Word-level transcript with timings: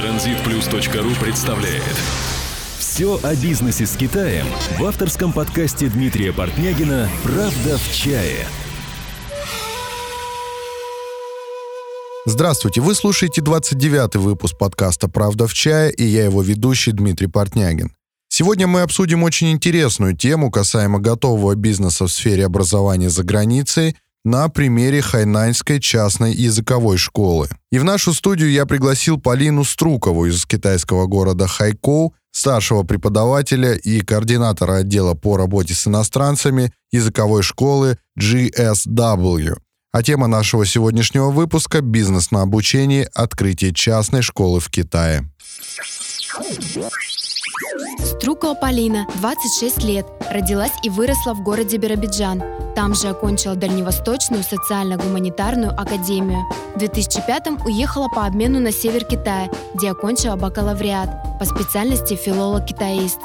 Транзитплюс.ру 0.00 1.10
представляет 1.22 1.82
Все 2.78 3.20
о 3.22 3.34
бизнесе 3.34 3.84
с 3.84 3.94
Китаем 3.98 4.46
в 4.78 4.84
авторском 4.86 5.30
подкасте 5.30 5.88
Дмитрия 5.88 6.32
Портнягина 6.32 7.06
«Правда 7.22 7.76
в 7.76 7.94
чае». 7.94 8.46
Здравствуйте, 12.24 12.80
вы 12.80 12.94
слушаете 12.94 13.42
29-й 13.42 14.18
выпуск 14.18 14.56
подкаста 14.56 15.06
«Правда 15.08 15.46
в 15.46 15.52
чае» 15.52 15.92
и 15.92 16.04
я 16.04 16.24
его 16.24 16.40
ведущий 16.40 16.92
Дмитрий 16.92 17.26
Портнягин. 17.26 17.92
Сегодня 18.30 18.66
мы 18.66 18.80
обсудим 18.80 19.22
очень 19.22 19.52
интересную 19.52 20.16
тему 20.16 20.50
касаемо 20.50 20.98
готового 20.98 21.56
бизнеса 21.56 22.06
в 22.06 22.10
сфере 22.10 22.46
образования 22.46 23.10
за 23.10 23.22
границей– 23.22 23.96
на 24.24 24.48
примере 24.48 25.02
Хайнаньской 25.02 25.80
частной 25.80 26.32
языковой 26.32 26.98
школы. 26.98 27.48
И 27.72 27.78
в 27.78 27.84
нашу 27.84 28.12
студию 28.12 28.50
я 28.50 28.66
пригласил 28.66 29.18
Полину 29.18 29.64
Струкову 29.64 30.26
из 30.26 30.44
китайского 30.46 31.06
города 31.06 31.46
Хайкоу, 31.46 32.14
старшего 32.32 32.82
преподавателя 32.82 33.74
и 33.74 34.00
координатора 34.00 34.76
отдела 34.78 35.14
по 35.14 35.36
работе 35.36 35.74
с 35.74 35.86
иностранцами 35.86 36.72
языковой 36.92 37.42
школы 37.42 37.98
GSW. 38.18 39.56
А 39.92 40.02
тема 40.04 40.28
нашего 40.28 40.64
сегодняшнего 40.64 41.30
выпуска– 41.30 41.80
бизнес 41.82 42.30
на 42.30 42.42
обучении, 42.42 43.08
открытие 43.12 43.74
частной 43.74 44.22
школы 44.22 44.60
в 44.60 44.70
Китае. 44.70 45.28
Струкова 47.98 48.54
Полина, 48.54 49.06
26 49.16 49.84
лет, 49.84 50.06
родилась 50.30 50.72
и 50.82 50.90
выросла 50.90 51.34
в 51.34 51.42
городе 51.42 51.76
Биробиджан. 51.76 52.42
Там 52.74 52.94
же 52.94 53.08
окончила 53.08 53.54
Дальневосточную 53.54 54.42
социально-гуманитарную 54.42 55.70
академию. 55.70 56.40
В 56.74 56.78
2005 56.78 57.64
уехала 57.66 58.08
по 58.08 58.26
обмену 58.26 58.60
на 58.60 58.72
север 58.72 59.04
Китая, 59.04 59.50
где 59.74 59.90
окончила 59.90 60.36
бакалавриат 60.36 61.38
по 61.38 61.44
специальности 61.44 62.14
филолог-китаист. 62.14 63.18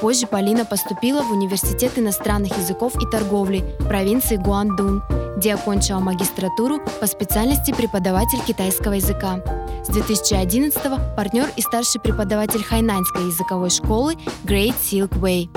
Позже 0.00 0.26
Полина 0.26 0.64
поступила 0.64 1.22
в 1.22 1.30
Университет 1.30 1.92
иностранных 1.96 2.56
языков 2.58 2.94
и 2.96 3.10
торговли 3.10 3.64
провинции 3.88 4.36
Гуандун, 4.36 5.02
где 5.36 5.54
окончила 5.54 6.00
магистратуру 6.00 6.80
по 7.00 7.06
специальности 7.06 7.72
преподаватель 7.72 8.40
китайского 8.46 8.94
языка. 8.94 9.40
С 9.86 9.88
2011-го 9.88 10.98
партнер 11.14 11.46
и 11.56 11.62
старший 11.62 12.00
преподаватель 12.00 12.64
хайнаньской 12.64 13.26
языковой 13.26 13.70
школы 13.70 14.14
Great 14.44 14.74
Silk 14.82 15.10
Way. 15.20 15.48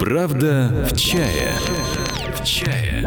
Правда 0.00 0.88
в 0.90 0.96
чае. 0.96 1.52
В 2.48 2.50
чае. 2.50 3.06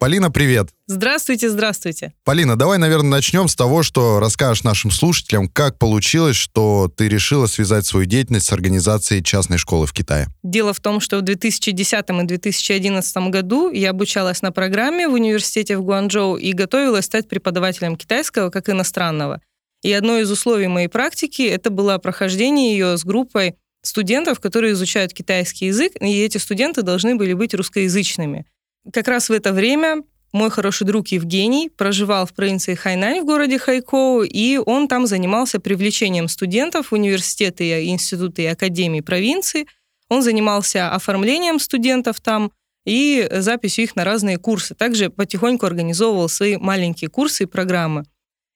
Полина, 0.00 0.28
привет. 0.28 0.70
Здравствуйте, 0.88 1.48
здравствуйте. 1.48 2.14
Полина, 2.24 2.56
давай, 2.56 2.78
наверное, 2.78 3.10
начнем 3.10 3.46
с 3.46 3.54
того, 3.54 3.84
что 3.84 4.18
расскажешь 4.18 4.64
нашим 4.64 4.90
слушателям, 4.90 5.48
как 5.48 5.78
получилось, 5.78 6.34
что 6.34 6.90
ты 6.94 7.06
решила 7.06 7.46
связать 7.46 7.86
свою 7.86 8.06
деятельность 8.06 8.46
с 8.46 8.52
организацией 8.52 9.22
частной 9.22 9.58
школы 9.58 9.86
в 9.86 9.92
Китае. 9.92 10.26
Дело 10.42 10.74
в 10.74 10.80
том, 10.80 10.98
что 10.98 11.18
в 11.18 11.22
2010 11.22 12.04
и 12.10 12.26
2011 12.26 13.16
году 13.28 13.70
я 13.70 13.90
обучалась 13.90 14.42
на 14.42 14.50
программе 14.50 15.06
в 15.06 15.12
университете 15.12 15.76
в 15.76 15.84
Гуанчжоу 15.84 16.36
и 16.36 16.52
готовилась 16.52 17.04
стать 17.04 17.28
преподавателем 17.28 17.94
китайского 17.94 18.50
как 18.50 18.68
иностранного. 18.68 19.40
И 19.84 19.92
одно 19.92 20.18
из 20.18 20.28
условий 20.28 20.66
моей 20.66 20.88
практики 20.88 21.42
это 21.42 21.70
было 21.70 21.98
прохождение 21.98 22.72
ее 22.72 22.98
с 22.98 23.04
группой 23.04 23.54
студентов, 23.82 24.40
которые 24.40 24.72
изучают 24.72 25.12
китайский 25.12 25.66
язык, 25.66 25.92
и 26.00 26.20
эти 26.20 26.38
студенты 26.38 26.82
должны 26.82 27.14
были 27.14 27.32
быть 27.32 27.54
русскоязычными. 27.54 28.44
Как 28.92 29.08
раз 29.08 29.28
в 29.28 29.32
это 29.32 29.52
время 29.52 30.02
мой 30.32 30.50
хороший 30.50 30.86
друг 30.86 31.08
Евгений 31.08 31.70
проживал 31.70 32.26
в 32.26 32.34
провинции 32.34 32.74
Хайнань 32.74 33.22
в 33.22 33.24
городе 33.24 33.58
Хайкоу, 33.58 34.22
и 34.22 34.58
он 34.58 34.86
там 34.86 35.06
занимался 35.06 35.60
привлечением 35.60 36.28
студентов 36.28 36.90
в 36.90 36.92
университеты, 36.92 37.86
институты 37.86 38.42
и 38.42 38.46
академии 38.46 39.00
провинции. 39.00 39.66
Он 40.08 40.22
занимался 40.22 40.90
оформлением 40.90 41.58
студентов 41.58 42.20
там 42.20 42.52
и 42.84 43.26
записью 43.30 43.84
их 43.84 43.96
на 43.96 44.04
разные 44.04 44.38
курсы. 44.38 44.74
Также 44.74 45.10
потихоньку 45.10 45.66
организовывал 45.66 46.28
свои 46.28 46.56
маленькие 46.56 47.10
курсы 47.10 47.44
и 47.44 47.46
программы. 47.46 48.04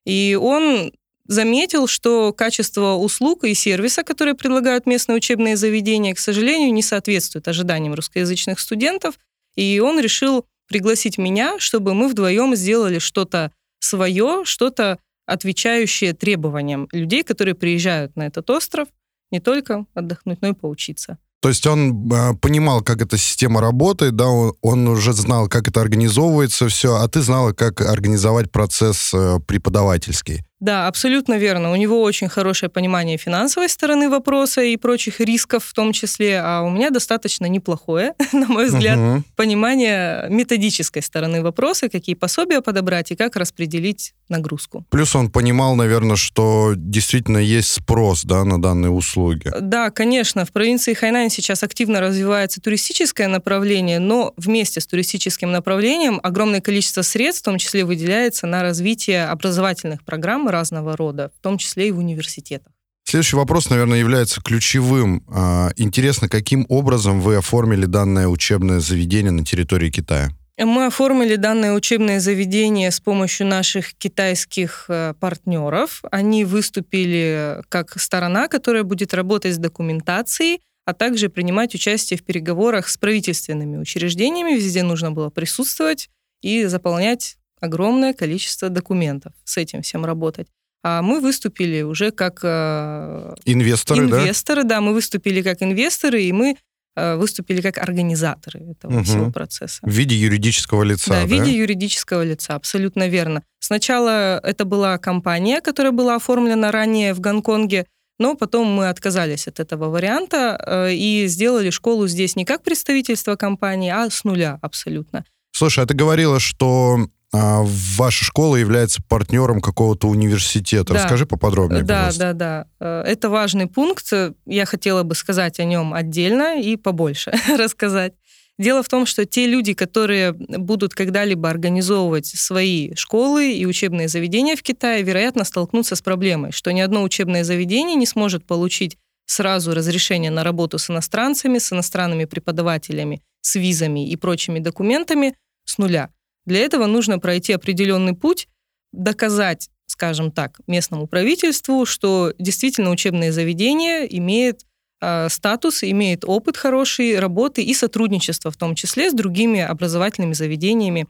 И 0.05 0.39
он 0.41 0.93
заметил, 1.27 1.87
что 1.87 2.33
качество 2.33 2.95
услуг 2.95 3.45
и 3.45 3.55
сервиса, 3.55 4.03
которые 4.03 4.35
предлагают 4.35 4.87
местные 4.87 5.17
учебные 5.17 5.57
заведения, 5.57 6.15
к 6.15 6.19
сожалению, 6.19 6.73
не 6.73 6.83
соответствует 6.83 7.49
ожиданиям 7.49 7.95
русскоязычных 7.95 8.61
студентов, 8.61 9.19
и 9.57 9.81
он 9.81 10.01
решил 10.01 10.47
пригласить 10.69 11.19
меня, 11.19 11.59
чтобы 11.59 11.95
мы 11.95 12.09
вдвоем 12.09 12.55
сделали 12.55 12.99
что-то 12.99 13.53
свое, 13.81 14.43
что-то 14.45 14.99
отвечающее 15.27 16.13
требованиям 16.13 16.89
людей, 16.93 17.23
которые 17.23 17.55
приезжают 17.55 18.17
на 18.17 18.27
этот 18.27 18.49
остров 18.51 18.89
не 19.31 19.41
только 19.41 19.87
отдохнуть, 19.95 20.41
но 20.43 20.49
и 20.49 20.53
поучиться. 20.53 21.19
То 21.41 21.49
есть 21.49 21.67
он 21.67 22.13
э, 22.13 22.35
понимал, 22.35 22.83
как 22.83 23.01
эта 23.01 23.17
система 23.17 23.61
работает, 23.61 24.15
да, 24.15 24.27
он, 24.27 24.53
он 24.61 24.89
уже 24.89 25.13
знал, 25.15 25.49
как 25.49 25.69
это 25.69 25.81
организовывается 25.81 26.69
все, 26.69 26.97
а 26.97 27.09
ты 27.09 27.23
знала, 27.23 27.53
как 27.53 27.81
организовать 27.81 28.53
процесс 28.53 29.13
э, 29.15 29.39
преподавательский. 29.47 30.45
Да, 30.61 30.87
абсолютно 30.87 31.39
верно. 31.39 31.73
У 31.73 31.77
него 31.77 32.03
очень 32.03 32.29
хорошее 32.29 32.71
понимание 32.71 33.17
финансовой 33.17 33.69
стороны 33.69 34.11
вопроса 34.11 34.63
и 34.63 34.77
прочих 34.77 35.21
рисков 35.21 35.65
в 35.65 35.73
том 35.73 35.93
числе, 35.93 36.41
а 36.41 36.63
у 36.63 36.71
меня 36.71 36.91
достаточно 36.91 37.47
неплохое, 37.47 38.15
на 38.33 38.47
мой 38.47 38.67
взгляд, 38.67 38.99
угу. 38.99 39.25
понимание 39.37 40.27
методической 40.29 41.03
стороны 41.03 41.43
вопроса, 41.43 41.89
какие 41.89 42.15
пособия 42.15 42.61
подобрать 42.61 43.11
и 43.11 43.17
как 43.17 43.37
распределить 43.37 44.13
нагрузку. 44.29 44.85
Плюс 44.91 45.17
он 45.17 45.31
понимал, 45.31 45.75
наверное, 45.77 46.17
что 46.17 46.75
действительно 46.77 47.39
есть 47.39 47.71
спрос 47.73 48.25
да, 48.25 48.45
на 48.45 48.61
данные 48.61 48.91
услуги. 48.91 49.51
Да, 49.61 49.91
конечно. 49.91 50.45
В 50.45 50.53
провинции 50.53 50.95
Хайнань 50.95 51.31
сейчас 51.31 51.63
активно 51.63 52.01
развивается 52.01 52.61
туристическое 52.61 53.29
направление, 53.29 53.99
но 53.99 54.35
вместе 54.37 54.81
с 54.81 54.87
туристическим 54.87 55.51
направлением 55.51 56.21
огромное 56.23 56.61
количество 56.61 57.03
средств, 57.03 57.43
в 57.43 57.45
том 57.45 57.59
числе, 57.59 57.85
выделяется 57.85 58.47
на 58.47 58.63
развитие 58.63 59.25
образовательных 59.25 60.05
программ 60.05 60.50
разного 60.51 60.97
рода, 60.97 61.31
в 61.39 61.43
том 61.43 61.59
числе 61.59 61.89
и 61.89 61.93
в 61.93 61.99
университетах. 61.99 62.73
Следующий 63.05 63.37
вопрос, 63.37 63.71
наверное, 63.71 63.99
является 63.99 64.41
ключевым. 64.41 65.25
А, 65.29 65.71
интересно, 65.77 66.29
каким 66.29 66.65
образом 66.69 67.21
вы 67.21 67.37
оформили 67.37 67.87
данное 67.87 68.29
учебное 68.29 68.79
заведение 68.79 69.33
на 69.33 69.45
территории 69.45 69.91
Китая? 69.91 70.31
Мы 70.57 70.87
оформили 70.87 71.37
данное 71.37 71.73
учебное 71.73 72.21
заведение 72.21 72.91
с 72.91 73.01
помощью 73.01 73.47
наших 73.47 73.95
китайских 73.95 74.85
э, 74.89 75.15
партнеров. 75.19 76.03
Они 76.11 76.45
выступили 76.45 77.63
как 77.71 77.99
сторона, 77.99 78.47
которая 78.47 78.83
будет 78.83 79.15
работать 79.15 79.55
с 79.55 79.59
документацией, 79.59 80.61
а 80.85 80.93
также 80.93 81.31
принимать 81.31 81.75
участие 81.75 82.19
в 82.19 82.25
переговорах 82.25 82.89
с 82.89 82.99
правительственными 82.99 83.79
учреждениями. 83.79 84.53
Везде 84.53 84.83
нужно 84.83 85.13
было 85.13 85.31
присутствовать 85.31 86.11
и 86.43 86.65
заполнять 86.67 87.39
огромное 87.61 88.13
количество 88.13 88.69
документов, 88.69 89.33
с 89.45 89.57
этим 89.57 89.83
всем 89.83 90.05
работать. 90.05 90.49
А 90.83 91.03
мы 91.03 91.21
выступили 91.21 91.83
уже 91.83 92.11
как... 92.11 92.41
Э, 92.43 93.35
инвесторы, 93.45 94.05
инвесторы, 94.05 94.63
да? 94.63 94.77
да, 94.77 94.81
мы 94.81 94.95
выступили 94.95 95.43
как 95.43 95.63
инвесторы, 95.63 96.23
и 96.23 96.33
мы 96.33 96.57
э, 96.97 97.17
выступили 97.17 97.61
как 97.61 97.77
организаторы 97.77 98.61
этого 98.61 98.97
угу. 98.97 99.05
всего 99.05 99.31
процесса. 99.31 99.81
В 99.83 99.91
виде 99.91 100.17
юридического 100.17 100.83
лица, 100.83 101.11
да? 101.11 101.27
в 101.27 101.29
виде 101.29 101.55
юридического 101.55 102.23
лица, 102.25 102.55
абсолютно 102.55 103.09
верно. 103.09 103.43
Сначала 103.59 104.39
это 104.39 104.65
была 104.65 104.97
компания, 104.97 105.61
которая 105.61 105.93
была 105.93 106.17
оформлена 106.17 106.73
ранее 106.73 107.13
в 107.13 107.21
Гонконге, 107.21 107.85
но 108.19 108.35
потом 108.35 108.67
мы 108.69 108.89
отказались 108.89 109.49
от 109.49 109.61
этого 109.61 109.91
варианта 109.91 110.63
э, 110.67 110.95
и 110.95 111.27
сделали 111.27 111.69
школу 111.69 112.09
здесь 112.09 112.37
не 112.37 112.47
как 112.47 112.63
представительство 112.63 113.37
компании, 113.37 113.91
а 113.91 114.09
с 114.09 114.25
нуля 114.25 114.59
абсолютно. 114.63 115.25
Слушай, 115.53 115.85
а 115.85 115.87
ты 115.87 115.95
говорила, 115.95 116.41
что 116.41 117.07
а 117.33 117.63
ваша 117.63 118.25
школа 118.25 118.57
является 118.57 119.01
партнером 119.09 119.61
какого-то 119.61 120.09
университета. 120.09 120.93
Да. 120.93 121.03
Расскажи 121.03 121.27
поподробнее, 121.27 121.83
Да, 121.83 122.07
пожалуйста. 122.07 122.19
да, 122.19 122.33
да. 122.33 122.67
Э, 122.81 123.03
это 123.07 123.29
важный 123.31 123.67
пункт. 123.67 124.13
Я 124.47 124.65
хотела 124.67 125.05
бы 125.05 125.15
сказать 125.15 125.61
о 125.61 125.65
нем 125.65 125.95
отдельно 125.95 126.61
и 126.61 126.77
побольше 126.77 127.33
рассказать. 127.57 128.15
Дело 128.59 128.83
в 128.83 128.89
том, 128.89 129.07
что 129.07 129.25
те 129.25 129.47
люди, 129.47 129.73
которые 129.73 130.33
будут 130.33 130.93
когда-либо 130.93 131.49
организовывать 131.49 132.27
свои 132.27 132.95
школы 132.95 133.53
и 133.55 133.65
учебные 133.65 134.07
заведения 134.07 134.55
в 134.55 134.63
Китае, 134.63 135.03
вероятно, 135.03 135.45
столкнутся 135.45 135.97
с 135.97 136.03
проблемой, 136.03 136.53
что 136.53 136.71
ни 136.73 136.81
одно 136.81 137.03
учебное 137.03 137.43
заведение 137.43 137.97
не 137.97 138.05
сможет 138.05 138.45
получить 138.45 138.99
сразу 139.25 139.73
разрешение 139.73 140.31
на 140.31 140.45
работу 140.45 140.79
с 140.79 140.91
иностранцами, 140.91 141.59
с 141.59 141.73
иностранными 141.73 142.27
преподавателями, 142.27 143.23
с 143.41 143.55
визами 143.55 144.07
и 144.11 144.17
прочими 144.17 144.59
документами 144.59 145.37
с 145.65 145.79
нуля. 145.79 146.11
Для 146.47 146.61
этого 146.61 146.87
нужно 146.87 147.19
пройти 147.19 147.53
определенный 147.53 148.15
путь, 148.15 148.49
доказать, 148.93 149.71
скажем 149.87 150.33
так, 150.33 150.61
местному 150.67 151.07
правительству, 151.07 151.87
что 151.87 152.33
действительно 152.39 152.91
учебное 152.91 153.33
заведение 153.33 154.07
имеет 154.19 154.63
э, 155.01 155.29
статус, 155.29 155.83
имеет 155.85 156.25
опыт 156.25 156.57
хорошей 156.57 157.19
работы 157.19 157.63
и 157.63 157.75
сотрудничество 157.75 158.51
в 158.51 158.57
том 158.57 158.75
числе 158.75 159.11
с 159.11 159.15
другими 159.15 159.61
образовательными 159.61 160.33
заведениями 160.33 161.07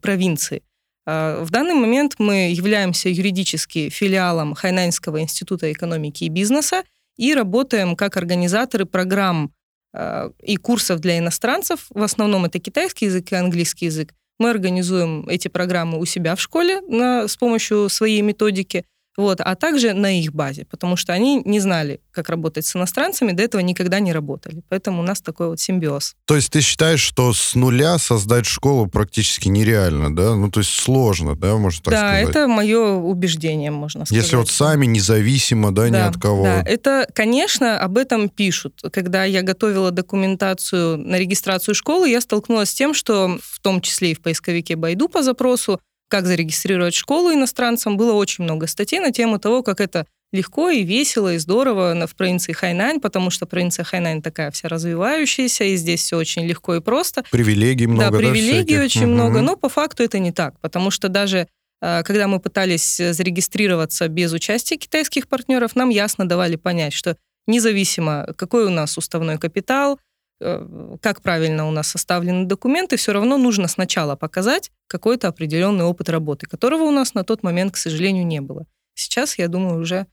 провинции. 0.00 0.62
А, 1.06 1.42
в 1.44 1.50
данный 1.50 1.74
момент 1.74 2.16
мы 2.18 2.50
являемся 2.50 3.08
юридически 3.08 3.88
филиалом 3.88 4.54
Хайнаньского 4.54 5.20
института 5.20 5.72
экономики 5.72 6.24
и 6.24 6.28
бизнеса 6.28 6.82
и 7.16 7.32
работаем 7.32 7.96
как 7.96 8.16
организаторы 8.16 8.84
программ 8.84 9.52
а, 9.94 10.30
и 10.42 10.56
курсов 10.56 11.00
для 11.00 11.18
иностранцев. 11.18 11.86
В 11.90 12.02
основном 12.02 12.44
это 12.44 12.58
китайский 12.58 13.06
язык 13.06 13.32
и 13.32 13.36
английский 13.36 13.86
язык. 13.86 14.12
Мы 14.38 14.50
организуем 14.50 15.26
эти 15.28 15.48
программы 15.48 15.98
у 15.98 16.04
себя 16.04 16.36
в 16.36 16.40
школе 16.40 16.80
на, 16.82 17.28
с 17.28 17.36
помощью 17.36 17.88
своей 17.88 18.22
методики– 18.22 18.84
вот, 19.16 19.40
а 19.40 19.54
также 19.54 19.92
на 19.92 20.18
их 20.18 20.32
базе, 20.32 20.64
потому 20.64 20.96
что 20.96 21.12
они 21.12 21.42
не 21.44 21.60
знали, 21.60 22.00
как 22.10 22.28
работать 22.28 22.66
с 22.66 22.76
иностранцами, 22.76 23.32
до 23.32 23.42
этого 23.42 23.60
никогда 23.60 24.00
не 24.00 24.12
работали. 24.12 24.62
Поэтому 24.68 25.00
у 25.00 25.04
нас 25.04 25.20
такой 25.20 25.48
вот 25.48 25.60
симбиоз. 25.60 26.14
То 26.26 26.36
есть 26.36 26.50
ты 26.50 26.60
считаешь, 26.60 27.00
что 27.00 27.32
с 27.32 27.54
нуля 27.54 27.98
создать 27.98 28.46
школу 28.46 28.86
практически 28.86 29.48
нереально, 29.48 30.14
да? 30.14 30.34
Ну, 30.34 30.50
то 30.50 30.60
есть 30.60 30.70
сложно, 30.70 31.34
да, 31.34 31.56
можно 31.56 31.82
так 31.82 31.92
да, 31.92 31.98
сказать? 31.98 32.24
Да, 32.24 32.30
это 32.30 32.48
мое 32.48 32.92
убеждение, 32.94 33.70
можно 33.70 34.04
сказать. 34.04 34.22
Если 34.22 34.36
вот 34.36 34.50
сами 34.50 34.86
независимо, 34.86 35.72
да, 35.74 35.82
да 35.82 35.88
ни 35.88 35.96
от 35.96 36.16
кого. 36.20 36.44
Да, 36.44 36.62
это, 36.62 37.08
конечно, 37.12 37.78
об 37.78 37.98
этом 37.98 38.28
пишут. 38.28 38.82
Когда 38.92 39.24
я 39.24 39.42
готовила 39.42 39.90
документацию 39.90 40.98
на 40.98 41.16
регистрацию 41.16 41.74
школы, 41.74 42.08
я 42.08 42.20
столкнулась 42.20 42.70
с 42.70 42.74
тем, 42.74 42.94
что 42.94 43.38
в 43.42 43.60
том 43.60 43.80
числе 43.80 44.12
и 44.12 44.14
в 44.14 44.20
поисковике 44.20 44.76
Байду 44.76 45.08
по 45.08 45.22
запросу 45.22 45.80
как 46.08 46.26
зарегистрировать 46.26 46.94
школу 46.94 47.32
иностранцам, 47.32 47.96
было 47.96 48.12
очень 48.12 48.44
много 48.44 48.66
статей 48.66 49.00
на 49.00 49.12
тему 49.12 49.38
того, 49.38 49.62
как 49.62 49.80
это 49.80 50.06
легко 50.32 50.70
и 50.70 50.82
весело 50.82 51.34
и 51.34 51.38
здорово 51.38 52.06
в 52.06 52.14
провинции 52.14 52.52
Хайнань, 52.52 53.00
потому 53.00 53.30
что 53.30 53.46
провинция 53.46 53.84
Хайнань 53.84 54.22
такая 54.22 54.50
вся 54.50 54.68
развивающаяся, 54.68 55.64
и 55.64 55.76
здесь 55.76 56.00
все 56.02 56.16
очень 56.16 56.46
легко 56.46 56.74
и 56.76 56.80
просто. 56.80 57.24
Привилегий 57.30 57.86
много, 57.86 58.10
да? 58.10 58.18
привилегий 58.18 58.76
да, 58.76 58.84
очень 58.84 59.04
угу. 59.04 59.12
много, 59.12 59.40
но 59.40 59.56
по 59.56 59.68
факту 59.68 60.02
это 60.02 60.18
не 60.18 60.32
так, 60.32 60.58
потому 60.60 60.90
что 60.90 61.08
даже 61.08 61.48
а, 61.80 62.02
когда 62.02 62.26
мы 62.28 62.40
пытались 62.40 62.96
зарегистрироваться 62.96 64.08
без 64.08 64.32
участия 64.32 64.76
китайских 64.76 65.28
партнеров, 65.28 65.76
нам 65.76 65.90
ясно 65.90 66.28
давали 66.28 66.56
понять, 66.56 66.92
что 66.92 67.16
независимо, 67.46 68.32
какой 68.36 68.66
у 68.66 68.70
нас 68.70 68.98
уставной 68.98 69.38
капитал, 69.38 69.98
Э, 69.98 70.05
как 70.38 71.22
правильно 71.22 71.66
у 71.66 71.70
нас 71.70 71.88
составлены 71.88 72.46
документы, 72.46 72.96
все 72.96 73.12
равно 73.12 73.38
нужно 73.38 73.68
сначала 73.68 74.16
показать 74.16 74.70
какой-то 74.86 75.28
определенный 75.28 75.84
опыт 75.84 76.08
работы, 76.08 76.46
которого 76.46 76.82
у 76.82 76.90
нас 76.90 77.14
на 77.14 77.24
тот 77.24 77.42
момент, 77.42 77.72
к 77.72 77.76
сожалению, 77.76 78.26
не 78.26 78.40
было. 78.40 78.66
Сейчас, 78.94 79.38
я 79.38 79.48
думаю, 79.48 79.80
уже 79.80 80.06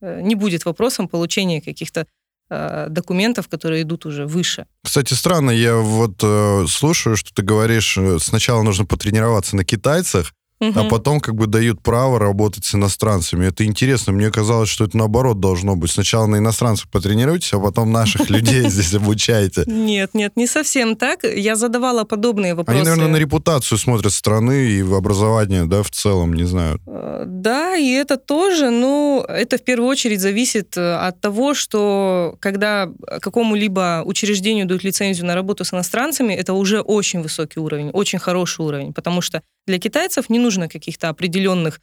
э, 0.00 0.20
не 0.22 0.34
будет 0.34 0.64
вопросом 0.64 1.08
получения 1.08 1.60
каких-то 1.60 2.06
э, 2.50 2.86
документов, 2.88 3.48
которые 3.48 3.82
идут 3.82 4.06
уже 4.06 4.26
выше. 4.26 4.66
Кстати, 4.84 5.14
странно, 5.14 5.50
я 5.50 5.76
вот 5.76 6.22
э, 6.22 6.66
слушаю, 6.68 7.16
что 7.16 7.32
ты 7.34 7.42
говоришь, 7.42 7.98
сначала 8.18 8.62
нужно 8.62 8.86
потренироваться 8.86 9.56
на 9.56 9.64
китайцах, 9.64 10.32
угу. 10.60 10.78
а 10.78 10.84
потом 10.84 11.20
как 11.20 11.34
бы 11.34 11.46
дают 11.46 11.82
право 11.82 12.18
работать 12.18 12.64
с 12.64 12.74
иностранцами. 12.74 13.46
Это 13.46 13.64
интересно. 13.64 14.12
Мне 14.12 14.30
казалось, 14.30 14.68
что 14.68 14.84
это 14.84 14.96
наоборот 14.96 15.40
должно 15.40 15.76
быть. 15.76 15.90
Сначала 15.90 16.26
на 16.26 16.36
иностранцев 16.36 16.88
потренируйтесь, 16.90 17.52
а 17.52 17.58
потом 17.58 17.92
наших 17.92 18.30
людей 18.30 18.68
здесь 18.68 18.94
обучайте. 18.94 19.64
Нет, 19.66 20.10
нет, 20.14 20.36
не 20.36 20.46
совсем 20.46 20.96
так. 20.96 21.24
Я 21.24 21.56
задавала 21.56 22.04
подобные 22.04 22.54
вопросы. 22.54 22.78
Они, 22.78 22.88
наверное, 22.88 23.12
на 23.12 23.16
репутацию 23.16 23.78
смотрят 23.78 24.12
страны 24.12 24.70
и 24.70 24.82
в 24.82 24.94
образование, 24.94 25.64
да, 25.64 25.82
в 25.82 25.90
целом, 25.90 26.34
не 26.34 26.44
знаю. 26.44 26.80
Э, 26.86 27.24
да, 27.26 27.76
и 27.76 27.90
это 27.90 28.16
тоже, 28.16 28.70
но 28.70 29.24
это 29.28 29.58
в 29.58 29.62
первую 29.62 29.88
очередь 29.88 30.20
зависит 30.20 30.76
э, 30.76 30.94
от 30.94 31.20
того, 31.20 31.54
что 31.54 32.36
когда 32.40 32.90
какому-либо 33.20 34.02
учреждению 34.04 34.66
дают 34.66 34.84
лицензию 34.84 35.26
на 35.26 35.34
работу 35.34 35.64
с 35.64 35.72
иностранцами, 35.72 36.34
это 36.34 36.52
уже 36.52 36.80
очень 36.80 37.22
высокий 37.22 37.60
уровень, 37.60 37.90
очень 37.90 38.18
хороший 38.18 38.64
уровень, 38.64 38.92
потому 38.92 39.20
что 39.20 39.42
для 39.66 39.78
китайцев 39.78 40.28
не 40.28 40.38
нужно 40.38 40.49
каких-то 40.68 41.08
определенных 41.08 41.80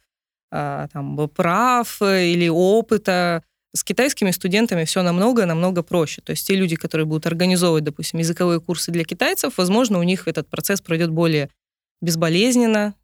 а, 0.50 0.88
там, 0.92 1.28
прав 1.28 2.00
или 2.02 2.48
опыта. 2.48 3.42
С 3.74 3.84
китайскими 3.84 4.30
студентами 4.30 4.84
все 4.84 5.02
намного-намного 5.02 5.82
проще. 5.82 6.22
То 6.22 6.30
есть 6.30 6.46
те 6.46 6.54
люди, 6.54 6.74
которые 6.74 7.06
будут 7.06 7.26
организовывать, 7.26 7.84
допустим, 7.84 8.18
языковые 8.18 8.60
курсы 8.60 8.90
для 8.90 9.04
китайцев, 9.04 9.58
возможно, 9.58 9.98
у 9.98 10.02
них 10.02 10.26
этот 10.26 10.48
процесс 10.48 10.80
пройдет 10.80 11.10
более 11.10 11.50
безболезненно, 12.00 12.94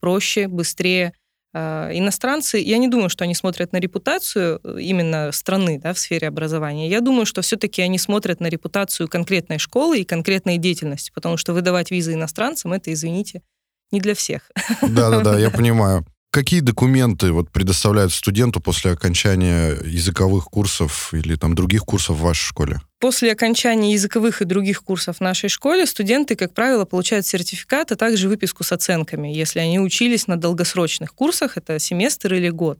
проще, 0.00 0.48
быстрее. 0.48 1.14
А, 1.52 1.90
иностранцы, 1.92 2.58
я 2.58 2.78
не 2.78 2.88
думаю, 2.88 3.08
что 3.08 3.24
они 3.24 3.34
смотрят 3.34 3.72
на 3.72 3.78
репутацию 3.78 4.60
э, 4.62 4.80
именно 4.80 5.32
страны 5.32 5.80
да, 5.80 5.92
в 5.92 5.98
сфере 5.98 6.28
образования. 6.28 6.88
Я 6.88 7.00
думаю, 7.00 7.26
что 7.26 7.42
все-таки 7.42 7.82
они 7.82 7.98
смотрят 7.98 8.40
на 8.40 8.46
репутацию 8.46 9.08
конкретной 9.08 9.58
школы 9.58 10.00
и 10.00 10.04
конкретной 10.04 10.58
деятельности, 10.58 11.10
потому 11.12 11.36
что 11.36 11.52
выдавать 11.52 11.90
визы 11.90 12.14
иностранцам, 12.14 12.72
это, 12.72 12.92
извините, 12.92 13.42
не 13.92 14.00
для 14.00 14.14
всех. 14.14 14.50
Да-да-да, 14.82 15.38
я 15.38 15.50
понимаю. 15.60 16.04
Какие 16.32 16.60
документы 16.60 17.32
вот 17.32 17.50
предоставляют 17.50 18.12
студенту 18.12 18.60
после 18.60 18.92
окончания 18.92 19.76
языковых 19.84 20.44
курсов 20.44 21.12
или 21.12 21.34
там 21.34 21.56
других 21.56 21.82
курсов 21.82 22.18
в 22.18 22.20
вашей 22.20 22.44
школе? 22.44 22.80
После 23.00 23.32
окончания 23.32 23.92
языковых 23.92 24.40
и 24.40 24.44
других 24.44 24.84
курсов 24.84 25.16
в 25.16 25.20
нашей 25.20 25.48
школе 25.48 25.86
студенты, 25.86 26.36
как 26.36 26.54
правило, 26.54 26.84
получают 26.84 27.26
сертификат, 27.26 27.90
а 27.90 27.96
также 27.96 28.28
выписку 28.28 28.62
с 28.62 28.70
оценками, 28.70 29.26
если 29.26 29.58
они 29.58 29.80
учились 29.80 30.28
на 30.28 30.36
долгосрочных 30.36 31.14
курсах, 31.14 31.56
это 31.56 31.80
семестр 31.80 32.34
или 32.34 32.48
год. 32.48 32.78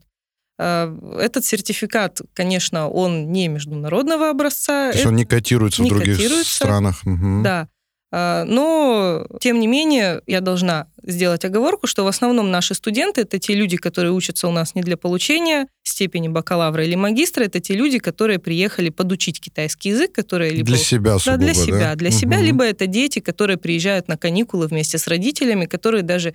А, 0.63 0.95
этот 1.19 1.45
сертификат, 1.45 2.21
конечно, 2.35 2.89
он 2.89 3.33
не 3.33 3.49
международного 3.49 4.29
образца. 4.31 4.93
То 4.93 4.97
есть 4.97 5.07
он 5.07 5.17
не 5.17 5.25
котируется 5.25 5.83
не 5.83 5.91
в 5.91 5.95
других 5.95 6.19
котируется. 6.19 6.55
странах. 6.55 7.01
Угу. 7.05 7.43
Да. 7.43 7.69
А, 8.13 8.45
но, 8.45 9.27
тем 9.41 9.61
не 9.61 9.69
менее, 9.69 10.21
я 10.27 10.41
должна 10.41 10.89
сделать 11.03 11.45
оговорку, 11.45 11.87
что 11.87 12.05
в 12.05 12.09
основном 12.09 12.51
наши 12.51 12.75
студенты— 12.75 13.21
это 13.23 13.39
те 13.39 13.55
люди, 13.55 13.77
которые 13.77 14.13
учатся 14.13 14.49
у 14.49 14.51
нас 14.51 14.75
не 14.75 14.83
для 14.83 14.97
получения 14.97 15.69
степени 15.85 16.29
бакалавра 16.29 16.85
или 16.85 16.97
магистра, 16.97 17.45
это 17.45 17.61
те 17.61 17.75
люди, 17.75 17.99
которые 17.99 18.39
приехали 18.39 18.89
подучить 18.89 19.41
китайский 19.41 19.91
язык, 19.91 20.13
которые 20.13 20.51
либо... 20.51 20.67
Для 20.67 20.77
себя 20.77 21.19
сугубо, 21.19 21.39
да? 21.39 21.45
Для 21.45 21.55
себя, 21.55 21.79
да? 21.79 21.95
для 21.95 22.09
угу. 22.09 22.17
себя, 22.17 22.41
либо 22.41 22.65
это 22.65 22.87
дети, 22.87 23.21
которые 23.21 23.59
приезжают 23.59 24.09
на 24.09 24.17
каникулы 24.17 24.67
вместе 24.67 24.99
с 24.99 25.07
родителями, 25.07 25.67
которые 25.67 26.03
даже 26.03 26.35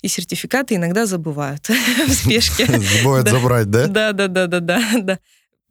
и 0.00 0.08
сертификаты 0.08 0.76
иногда 0.76 1.06
забывают 1.06 1.68
в 2.08 2.12
спешке. 2.12 2.66
Забывают 2.66 3.28
забрать, 3.28 3.70
да? 3.70 3.86
Да, 3.88 4.12
да, 4.12 4.28
да, 4.28 4.46
да, 4.46 4.60
да. 5.00 5.18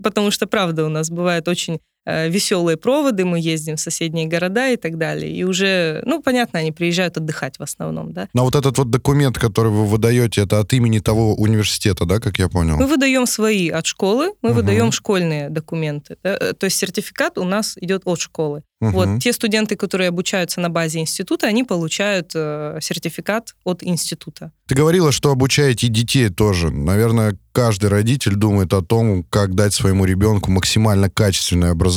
Потому 0.01 0.31
что, 0.31 0.47
правда, 0.47 0.85
у 0.85 0.89
нас 0.89 1.09
бывает 1.09 1.47
очень 1.47 1.79
веселые 2.05 2.77
проводы, 2.77 3.25
мы 3.25 3.39
ездим 3.39 3.75
в 3.75 3.79
соседние 3.79 4.25
города 4.25 4.69
и 4.69 4.77
так 4.77 4.97
далее. 4.97 5.31
И 5.31 5.43
уже, 5.43 6.01
ну, 6.05 6.21
понятно, 6.21 6.59
они 6.59 6.71
приезжают 6.71 7.17
отдыхать 7.17 7.57
в 7.57 7.63
основном, 7.63 8.13
да. 8.13 8.27
Но 8.33 8.43
вот 8.43 8.55
этот 8.55 8.77
вот 8.77 8.89
документ, 8.89 9.37
который 9.37 9.71
вы 9.71 9.85
выдаете, 9.85 10.41
это 10.41 10.59
от 10.59 10.73
имени 10.73 10.99
того 10.99 11.35
университета, 11.35 12.05
да, 12.05 12.19
как 12.19 12.39
я 12.39 12.49
понял? 12.49 12.77
Мы 12.77 12.87
выдаем 12.87 13.25
свои 13.25 13.69
от 13.69 13.85
школы, 13.85 14.33
мы 14.41 14.49
угу. 14.49 14.57
выдаем 14.57 14.91
школьные 14.91 15.49
документы. 15.49 16.17
Да? 16.23 16.37
Э, 16.39 16.53
то 16.53 16.65
есть 16.65 16.77
сертификат 16.77 17.37
у 17.37 17.43
нас 17.43 17.77
идет 17.79 18.03
от 18.05 18.19
школы. 18.19 18.63
Угу. 18.81 18.91
Вот 18.91 19.21
те 19.21 19.31
студенты, 19.31 19.75
которые 19.75 20.09
обучаются 20.09 20.59
на 20.59 20.69
базе 20.69 20.99
института, 20.99 21.47
они 21.47 21.63
получают 21.63 22.31
э, 22.35 22.79
сертификат 22.81 23.55
от 23.63 23.83
института. 23.83 24.51
Ты 24.67 24.75
говорила, 24.75 25.11
что 25.11 25.31
обучаете 25.31 25.87
детей 25.87 26.29
тоже. 26.29 26.69
Наверное, 26.69 27.37
каждый 27.51 27.89
родитель 27.89 28.35
думает 28.35 28.73
о 28.73 28.81
том, 28.81 29.23
как 29.23 29.55
дать 29.55 29.73
своему 29.73 30.05
ребенку 30.05 30.51
максимально 30.51 31.09
качественное 31.09 31.71
образование. 31.71 31.92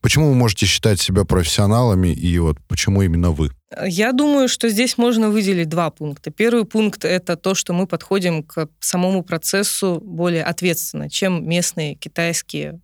Почему 0.00 0.28
вы 0.28 0.34
можете 0.36 0.66
считать 0.66 1.00
себя 1.00 1.24
профессионалами 1.24 2.08
и 2.08 2.38
вот 2.38 2.58
почему 2.68 3.02
именно 3.02 3.32
вы? 3.32 3.50
Я 3.84 4.12
думаю, 4.12 4.48
что 4.48 4.68
здесь 4.68 4.98
можно 4.98 5.30
выделить 5.30 5.68
два 5.68 5.90
пункта. 5.90 6.30
Первый 6.30 6.64
пункт— 6.64 7.04
это 7.04 7.36
то, 7.36 7.54
что 7.54 7.72
мы 7.72 7.88
подходим 7.88 8.44
к 8.44 8.68
самому 8.78 9.24
процессу 9.24 10.00
более 10.00 10.44
ответственно, 10.44 11.10
чем 11.10 11.48
местные 11.48 11.96
китайские 11.96 12.80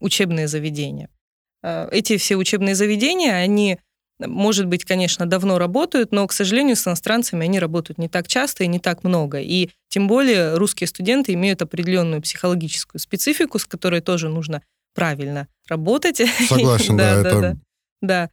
учебные 0.00 0.48
заведения. 0.48 1.08
Э, 1.62 1.88
эти 1.90 2.18
все 2.18 2.36
учебные 2.36 2.74
заведения, 2.74 3.32
они, 3.32 3.78
может 4.18 4.66
быть, 4.66 4.84
конечно, 4.84 5.24
давно 5.24 5.58
работают, 5.58 6.12
но, 6.12 6.26
к 6.26 6.32
сожалению, 6.32 6.76
с 6.76 6.86
иностранцами 6.86 7.44
они 7.44 7.58
работают 7.58 7.96
не 7.96 8.08
так 8.08 8.28
часто 8.28 8.64
и 8.64 8.68
не 8.68 8.80
так 8.80 9.02
много. 9.02 9.40
И 9.40 9.70
тем 9.88 10.08
более 10.08 10.56
русские 10.56 10.88
студенты 10.88 11.32
имеют 11.32 11.62
определенную 11.62 12.20
психологическую 12.20 13.00
специфику, 13.00 13.58
с 13.58 13.64
которой 13.64 14.02
тоже 14.02 14.28
нужно 14.28 14.60
правильно 14.96 15.46
работать. 15.68 16.20
Согласен, 16.48 16.96
да, 16.96 17.22
да, 17.22 17.28
это... 17.28 17.58
да. 18.02 18.30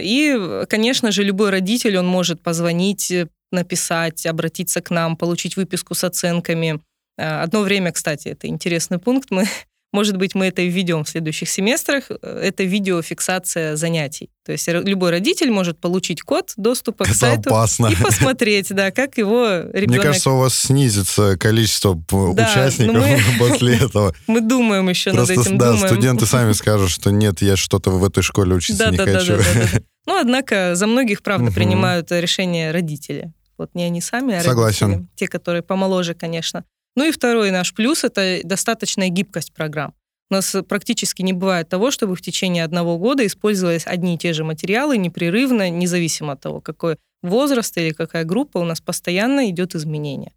И, 0.00 0.64
конечно 0.68 1.12
же, 1.12 1.22
любой 1.22 1.50
родитель, 1.50 1.96
он 1.96 2.06
может 2.06 2.42
позвонить, 2.42 3.12
написать, 3.52 4.26
обратиться 4.26 4.80
к 4.80 4.90
нам, 4.90 5.16
получить 5.16 5.56
выписку 5.56 5.94
с 5.94 6.04
оценками. 6.04 6.80
А, 7.18 7.42
одно 7.42 7.62
время, 7.62 7.92
кстати, 7.92 8.28
это 8.28 8.46
интересный 8.46 8.98
пункт, 8.98 9.30
мы 9.30 9.46
может 9.92 10.18
быть, 10.18 10.34
мы 10.34 10.46
это 10.46 10.62
введем 10.62 11.04
в 11.04 11.08
следующих 11.08 11.48
семестрах. 11.48 12.10
Это 12.10 12.62
видеофиксация 12.62 13.74
занятий. 13.74 14.30
То 14.44 14.52
есть 14.52 14.68
любой 14.68 15.10
родитель 15.10 15.50
может 15.50 15.78
получить 15.78 16.22
код 16.22 16.52
доступа 16.56 17.04
это 17.04 17.12
к 17.12 17.14
сайту 17.14 17.50
опасно. 17.50 17.86
и 17.86 17.96
посмотреть, 17.96 18.68
да, 18.74 18.90
как 18.90 19.16
его 19.16 19.46
ребенок... 19.72 19.88
Мне 19.88 20.00
кажется, 20.00 20.30
у 20.30 20.38
вас 20.38 20.54
снизится 20.54 21.38
количество 21.38 21.94
да, 21.94 22.50
участников 22.50 22.96
мы... 22.96 23.20
после 23.38 23.76
этого. 23.76 24.14
Мы 24.26 24.40
думаем 24.40 24.88
еще 24.88 25.10
Просто, 25.12 25.34
над 25.34 25.46
этим, 25.46 25.58
да, 25.58 25.72
думаем. 25.72 25.88
студенты 25.88 26.26
сами 26.26 26.52
скажут, 26.52 26.90
что 26.90 27.10
нет, 27.10 27.40
я 27.40 27.56
что-то 27.56 27.90
в 27.90 28.04
этой 28.04 28.22
школе 28.22 28.54
учиться 28.54 28.84
да, 28.84 28.90
не 28.90 28.96
да, 28.98 29.04
хочу. 29.04 29.36
Да, 29.36 29.42
да, 29.42 29.54
да, 29.54 29.68
да. 29.72 29.80
Ну, 30.06 30.18
однако, 30.20 30.74
за 30.74 30.86
многих, 30.86 31.22
правда, 31.22 31.50
принимают 31.50 32.10
решение 32.12 32.72
родители 32.72 33.32
Вот 33.56 33.74
не 33.74 33.84
они 33.84 34.00
сами, 34.00 34.34
а 34.34 34.42
Согласен. 34.42 34.86
родители. 34.86 35.08
Те, 35.16 35.28
которые 35.28 35.62
помоложе, 35.62 36.14
конечно. 36.14 36.64
Ну 36.96 37.04
и 37.06 37.12
второй 37.12 37.50
наш 37.50 37.74
плюс— 37.74 38.04
это 38.04 38.40
достаточная 38.44 39.08
гибкость 39.08 39.52
программ. 39.52 39.94
У 40.30 40.34
нас 40.34 40.54
практически 40.68 41.22
не 41.22 41.32
бывает 41.32 41.68
того, 41.68 41.90
чтобы 41.90 42.14
в 42.14 42.20
течение 42.20 42.64
одного 42.64 42.98
года 42.98 43.24
использовались 43.24 43.86
одни 43.86 44.14
и 44.14 44.18
те 44.18 44.32
же 44.32 44.44
материалы 44.44 44.98
непрерывно, 44.98 45.70
независимо 45.70 46.32
от 46.32 46.40
того, 46.40 46.60
какой 46.60 46.96
возраст 47.22 47.76
или 47.78 47.92
какая 47.92 48.24
группа, 48.24 48.58
у 48.58 48.64
нас 48.64 48.80
постоянно 48.80 49.48
идет 49.48 49.74
изменение. 49.74 50.32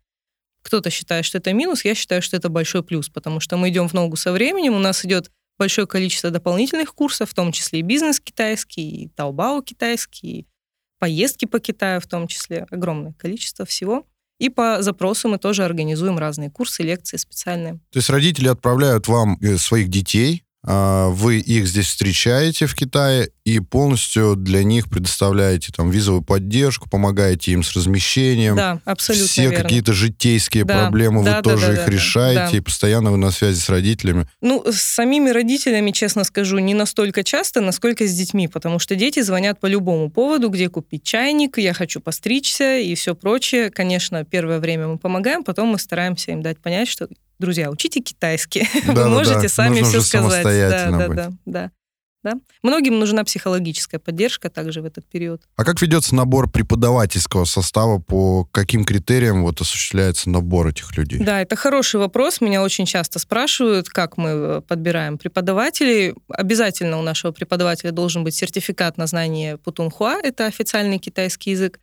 Кто-то 0.64 0.90
считает, 0.90 1.26
что 1.26 1.40
это 1.40 1.52
минус, 1.54 1.84
я 1.84 1.96
считаю, 1.96 2.22
что 2.22 2.38
это 2.38 2.50
большой 2.50 2.84
плюс, 2.84 3.10
потому 3.10 3.40
что 3.40 3.58
мы 3.58 3.70
идем 3.70 3.90
в 3.90 3.94
ногу 3.94 4.16
со 4.16 4.32
временем, 4.32 4.76
у 4.76 4.80
нас 4.80 5.04
идет 5.04 5.30
большое 5.58 5.88
количество 5.88 6.32
дополнительных 6.32 6.94
курсов, 6.94 7.32
в 7.32 7.34
том 7.34 7.52
числе 7.52 7.80
и 7.80 7.84
бизнес 7.84 8.20
китайский, 8.20 9.04
и 9.04 9.08
таобао 9.10 9.62
китайский, 9.62 10.40
и 10.40 10.46
поездки 11.00 11.46
по 11.46 11.60
Китаю 11.60 12.00
в 12.00 12.08
том 12.08 12.28
числе, 12.28 12.68
огромное 12.70 13.14
количество 13.14 13.66
всего. 13.66 14.06
И 14.42 14.50
по 14.50 14.82
запросу 14.82 15.30
мы 15.30 15.38
тоже 15.38 15.64
организуем 15.64 16.18
разные 16.18 16.50
курсы, 16.50 16.82
лекции 16.82 17.18
специальные. 17.18 17.74
То 17.92 18.00
есть 18.00 18.10
родители 18.10 18.48
отправляют 18.48 19.08
вам 19.08 19.38
э, 19.40 19.58
своих 19.58 19.90
детей, 19.90 20.44
вы 20.64 21.40
их 21.40 21.68
здесь 21.68 21.88
встречаете 21.88 22.68
в 22.68 22.76
Китае 22.76 23.30
и 23.46 23.60
полностью 23.60 24.36
для 24.36 24.64
них 24.64 24.90
предоставляете 24.90 25.72
там 25.76 25.90
визовую 25.90 26.22
поддержку, 26.22 26.88
помогаете 26.90 27.52
им 27.52 27.64
с 27.64 27.74
размещением. 27.74 28.56
Да, 28.56 28.80
абсолютно 28.86 29.28
Все 29.28 29.50
верно. 29.50 29.64
какие-то 29.64 29.94
житейские 29.94 30.64
Да, 30.64 30.84
проблемы 30.84 31.24
да, 31.24 31.38
вы 31.38 31.38
да, 31.38 31.42
тоже 31.42 31.68
да, 31.68 31.74
их 31.74 31.80
да, 31.80 31.86
да, 31.86 31.92
решаете, 31.92 32.52
да. 32.52 32.58
и 32.58 32.60
постоянно 32.60 33.12
вы 33.12 33.18
на 33.18 33.32
связи 33.32 33.60
с 33.60 33.70
родителями. 33.70 34.28
Ну, 34.42 34.64
с 34.72 34.82
самими 34.82 35.32
родителями, 35.32 35.92
честно 35.92 36.24
скажу, 36.24 36.60
не 36.60 36.76
настолько 36.76 37.24
часто, 37.24 37.62
насколько 37.62 38.06
с 38.06 38.14
детьми, 38.14 38.48
потому 38.48 38.78
что 38.78 38.96
дети 38.96 39.22
звонят 39.22 39.60
по 39.60 39.66
любому 39.66 40.12
поводу, 40.12 40.50
где 40.50 40.70
купить 40.70 41.04
чайник, 41.04 41.58
я 41.58 41.74
хочу 41.74 42.00
постричься 42.02 42.78
и 42.78 42.94
все 42.94 43.16
прочее. 43.16 43.72
Конечно, 43.72 44.24
первое 44.26 44.60
время 44.60 44.88
мы 44.88 44.98
помогаем, 45.00 45.44
потом 45.44 45.70
мы 45.70 45.80
стараемся 45.80 46.32
им 46.32 46.44
дать 46.44 46.60
понять, 46.60 46.88
что, 46.88 47.08
друзья, 47.42 47.70
учите 47.70 48.00
китайский, 48.00 48.62
вы 48.86 48.94
Да-да-да, 48.94 49.10
можете 49.10 49.50
сами 49.50 49.82
нужно 49.82 50.00
все 50.00 50.02
сказать. 50.02 50.44
да, 50.44 51.08
быть. 51.08 51.16
да, 51.18 51.32
да, 51.46 51.72
да. 52.24 52.34
Многим 52.62 53.00
нужна 53.00 53.24
психологическая 53.24 54.00
поддержка 54.00 54.50
также 54.50 54.82
в 54.82 54.86
этот 54.86 55.06
период. 55.08 55.42
А 55.56 55.66
как 55.66 55.82
ведется 55.82 56.16
набор 56.16 56.50
преподавательского 56.50 57.46
состава, 57.46 58.00
по 58.00 58.46
каким 58.52 58.86
критериям 58.86 59.44
вот 59.44 59.60
осуществляется 59.60 60.30
набор 60.30 60.68
этих 60.68 60.96
людей? 60.98 61.20
Да, 61.20 61.42
это 61.42 61.56
хороший 61.56 62.00
вопрос. 62.00 62.40
Меня 62.40 62.62
очень 62.62 62.86
часто 62.86 63.18
спрашивают, 63.18 63.90
как 63.90 64.18
мы 64.18 64.30
э, 64.30 64.62
подбираем 64.68 65.18
преподавателей. 65.18 66.14
Обязательно 66.30 67.00
у 67.00 67.02
нашего 67.02 67.32
преподавателя 67.32 67.92
должен 67.92 68.24
быть 68.24 68.36
сертификат 68.36 68.98
на 68.98 69.08
знание 69.08 69.58
путунхуа, 69.58 70.20
это 70.22 70.46
официальный 70.46 71.00
китайский 71.00 71.52
язык. 71.52 71.80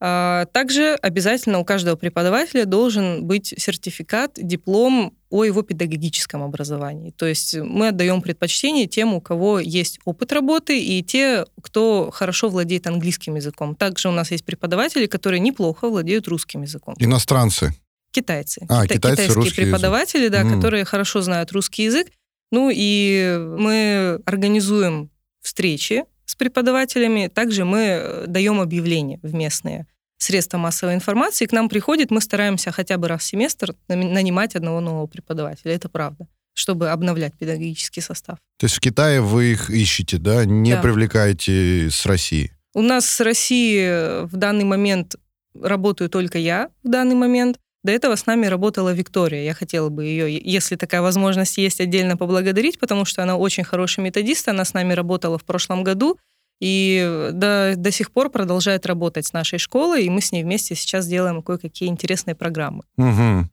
А 0.00 0.44
Также 0.52 0.94
обязательно 1.02 1.58
у 1.58 1.64
каждого 1.64 1.96
преподавателя 1.96 2.64
должен 2.66 3.24
быть 3.24 3.52
сертификат, 3.56 4.32
диплом 4.36 5.14
о 5.28 5.44
его 5.44 5.62
педагогическом 5.62 6.42
образовании. 6.44 7.10
То 7.10 7.26
есть 7.26 7.56
мы 7.56 7.88
отдаем 7.88 8.22
предпочтение 8.22 8.86
тем, 8.86 9.12
у 9.14 9.20
кого 9.20 9.58
есть 9.58 9.98
опыт 10.04 10.32
работы, 10.32 10.80
и 10.80 11.02
те, 11.02 11.44
кто 11.60 12.10
хорошо 12.12 12.48
владеет 12.48 12.86
английским 12.86 13.34
языком. 13.34 13.74
Также 13.74 14.08
у 14.08 14.12
нас 14.12 14.30
есть 14.30 14.44
преподаватели, 14.44 15.06
которые 15.06 15.40
неплохо 15.40 15.88
владеют 15.88 16.28
русским 16.28 16.62
языком. 16.62 16.94
Иностранцы. 16.98 17.74
Китайцы. 18.12 18.64
А, 18.68 18.84
Кита- 18.86 18.94
китайцы, 18.94 19.16
китайские 19.16 19.34
русский 19.34 19.60
язык. 19.62 19.64
преподаватели, 19.74 20.28
да, 20.28 20.40
М. 20.42 20.54
которые 20.54 20.84
хорошо 20.84 21.20
знают 21.22 21.50
русский 21.52 21.82
язык. 21.84 22.06
Ну 22.50 22.70
и 22.72 23.36
мы 23.58 24.20
организуем 24.24 25.10
встречи 25.42 26.04
с 26.28 26.34
преподавателями. 26.34 27.28
Также 27.28 27.64
мы 27.64 27.78
э, 27.78 28.24
даем 28.26 28.60
объявления 28.60 29.18
в 29.22 29.34
местные 29.34 29.86
средства 30.18 30.58
массовой 30.58 30.94
информации. 30.94 31.46
К 31.46 31.52
нам 31.52 31.70
приходит, 31.70 32.10
мы 32.10 32.20
стараемся 32.20 32.70
хотя 32.70 32.98
бы 32.98 33.08
раз 33.08 33.22
в 33.22 33.24
семестр 33.24 33.74
нанимать 33.88 34.54
одного 34.54 34.80
нового 34.80 35.06
преподавателя. 35.06 35.74
Это 35.74 35.88
правда 35.88 36.28
чтобы 36.54 36.90
обновлять 36.90 37.34
педагогический 37.38 38.00
состав. 38.00 38.38
То 38.58 38.64
есть 38.64 38.74
в 38.74 38.80
Китае 38.80 39.20
вы 39.20 39.52
их 39.52 39.70
ищете, 39.70 40.18
да? 40.18 40.44
Не 40.44 40.72
Да. 40.72 40.82
привлекаете 40.82 41.88
с 41.88 42.04
России? 42.04 42.50
У 42.74 42.82
нас 42.82 43.06
с 43.06 43.20
России 43.20 43.80
э, 43.80 44.24
в 44.24 44.34
данный 44.36 44.64
момент 44.64 45.14
работаю 45.54 46.10
только 46.10 46.38
я 46.38 46.70
в 46.82 46.88
данный 46.88 47.14
момент. 47.14 47.60
До 47.84 47.92
этого 47.92 48.16
с 48.16 48.26
нами 48.26 48.46
работала 48.46 48.92
Виктория. 48.92 49.44
Я 49.44 49.54
хотела 49.54 49.88
бы 49.88 50.04
ее, 50.04 50.38
если 50.38 50.76
такая 50.76 51.00
возможность 51.00 51.58
есть, 51.58 51.80
отдельно 51.80 52.16
поблагодарить, 52.16 52.78
потому 52.78 53.04
что 53.04 53.22
она 53.22 53.36
очень 53.36 53.64
хороший 53.64 54.02
методист. 54.02 54.48
Она 54.48 54.64
с 54.64 54.74
нами 54.74 54.94
работала 54.94 55.38
в 55.38 55.44
прошлом 55.44 55.84
году 55.84 56.18
и 56.60 57.30
до, 57.32 57.74
до 57.76 57.90
сих 57.92 58.10
пор 58.10 58.30
продолжает 58.30 58.84
работать 58.86 59.26
с 59.26 59.32
нашей 59.32 59.58
школой, 59.60 60.04
и 60.04 60.10
мы 60.10 60.20
с 60.20 60.32
ней 60.32 60.42
вместе 60.42 60.74
сейчас 60.74 61.06
делаем 61.06 61.42
кое-какие 61.42 61.88
интересные 61.88 62.34
программы. 62.34 62.82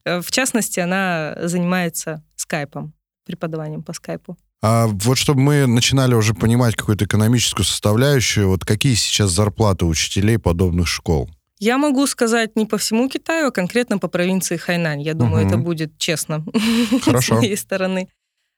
Э, 0.04 0.20
В 0.20 0.30
частности, 0.32 0.80
она 0.80 1.36
занимается 1.42 2.24
скайпом, 2.34 2.94
преподаванием 3.24 3.82
по 3.82 3.92
скайпу. 3.92 4.36
А 4.62 4.86
вот 4.88 5.18
чтобы 5.18 5.40
мы 5.40 5.66
начинали 5.66 6.14
уже 6.14 6.34
понимать 6.34 6.74
какую-то 6.74 7.04
экономическую 7.04 7.64
составляющую, 7.64 8.48
вот 8.48 8.64
какие 8.64 8.94
сейчас 8.94 9.30
зарплаты 9.30 9.84
учителей 9.84 10.38
подобных 10.38 10.88
школ? 10.88 11.30
Я 11.58 11.78
могу 11.78 12.06
сказать 12.06 12.56
не 12.56 12.66
по 12.66 12.76
всему 12.76 13.08
Китаю, 13.08 13.48
а 13.48 13.50
конкретно 13.50 13.98
по 13.98 14.08
провинции 14.08 14.56
Хайнань. 14.56 15.02
Я 15.02 15.14
думаю, 15.14 15.44
Мгм. 15.46 15.48
это 15.48 15.58
будет 15.58 15.98
честно 15.98 16.44
Хорошо. 17.02 17.36
с 17.36 17.38
моей 17.38 17.56
стороны. 17.56 18.08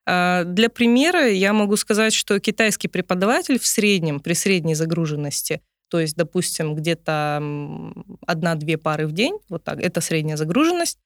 А, 0.07 0.45
Для 0.45 0.69
примера 0.69 1.29
я 1.29 1.53
могу 1.53 1.77
сказать, 1.77 2.13
что 2.15 2.41
китайский 2.41 2.89
преподаватель 2.89 3.59
в 3.59 3.67
среднем, 3.67 4.21
при 4.21 4.33
средней 4.35 4.75
загруженности, 4.75 5.61
то 5.91 6.01
есть, 6.01 6.17
допустим, 6.17 6.75
где-то 6.75 7.43
одна-две 8.27 8.79
пары 8.79 9.07
в 9.07 9.13
день, 9.13 9.39
вот 9.49 9.65
так, 9.65 9.81
это 9.81 10.01
средняя 10.01 10.37
загруженность, 10.37 10.99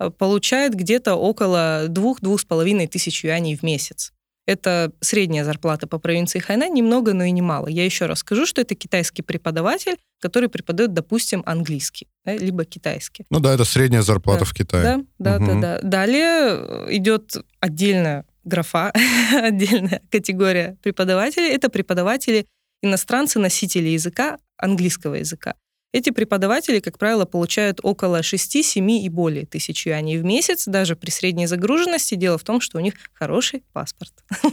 э, 0.00 0.10
получает 0.10 0.74
где-то 0.74 1.14
около 1.14 1.86
двух-двух 1.88 2.40
с 2.40 2.44
половиной 2.44 2.86
тысяч 2.88 3.24
юаней 3.24 3.56
в 3.56 3.62
месяц. 3.62 4.12
Это 4.48 4.92
средняя 5.02 5.44
зарплата 5.44 5.86
по 5.86 5.98
провинции 5.98 6.38
Хайнань, 6.38 6.72
ни 6.72 6.80
много, 6.80 7.12
но 7.12 7.22
и 7.24 7.30
не 7.32 7.42
мало. 7.42 7.68
Я 7.68 7.84
еще 7.84 8.06
раз 8.06 8.20
скажу, 8.20 8.46
что 8.46 8.62
это 8.62 8.74
китайский 8.74 9.20
преподаватель, 9.20 9.96
который 10.20 10.48
преподает, 10.48 10.94
допустим, 10.94 11.42
английский, 11.44 12.08
да, 12.24 12.34
либо 12.34 12.64
китайский. 12.64 13.26
Ну 13.28 13.40
да, 13.40 13.52
это 13.52 13.64
средняя 13.64 14.00
зарплата 14.00 14.40
Да. 14.40 14.44
в 14.46 14.54
Китае. 14.54 14.82
Да, 14.82 15.04
да, 15.18 15.38
Мгм. 15.38 15.60
да, 15.60 15.80
да. 15.80 15.86
Далее 15.86 16.56
э, 16.56 16.86
идет 16.96 17.36
отдельная 17.60 18.24
графа, 18.44 18.90
отдельная 19.34 20.00
категория 20.10 20.78
преподавателей. 20.82 21.50
Это 21.50 21.68
преподаватели 21.68 22.46
иностранцы, 22.82 23.38
носители 23.38 23.88
языка, 23.88 24.38
английского 24.56 25.16
языка. 25.16 25.56
Эти 25.92 26.10
преподаватели, 26.10 26.80
как 26.80 26.98
правило, 26.98 27.24
получают 27.24 27.80
около 27.82 28.22
6, 28.22 28.62
7 28.64 28.90
и 28.90 29.08
более 29.08 29.46
тысяч 29.46 29.86
юаней 29.86 30.18
в 30.18 30.24
месяц, 30.24 30.66
даже 30.66 30.96
при 30.96 31.10
средней 31.10 31.46
загруженности. 31.46 32.14
Дело 32.14 32.36
в 32.36 32.44
том, 32.44 32.60
что 32.60 32.76
у 32.78 32.80
них 32.80 32.94
хороший 33.14 33.62
паспорт. 33.72 34.12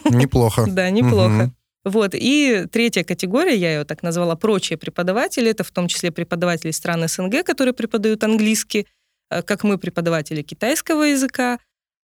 Неплохо. 0.09 0.65
Да, 0.69 0.89
неплохо. 0.89 1.51
Вот. 1.83 2.11
И 2.13 2.65
третья 2.71 3.03
категория, 3.03 3.55
я 3.55 3.77
ее 3.77 3.83
так 3.83 4.01
назвала, 4.01 4.35
прочие 4.35 4.77
преподаватели, 4.77 5.51
это 5.51 5.63
в 5.63 5.71
том 5.71 5.87
числе 5.87 6.11
преподаватели 6.11 6.71
стран 6.71 7.07
СНГ, 7.07 7.43
которые 7.43 7.73
преподают 7.73 8.23
английский, 8.23 8.87
э, 9.29 9.41
как 9.43 9.63
мы, 9.63 9.77
преподаватели 9.77 10.41
китайского 10.41 11.03
языка. 11.03 11.59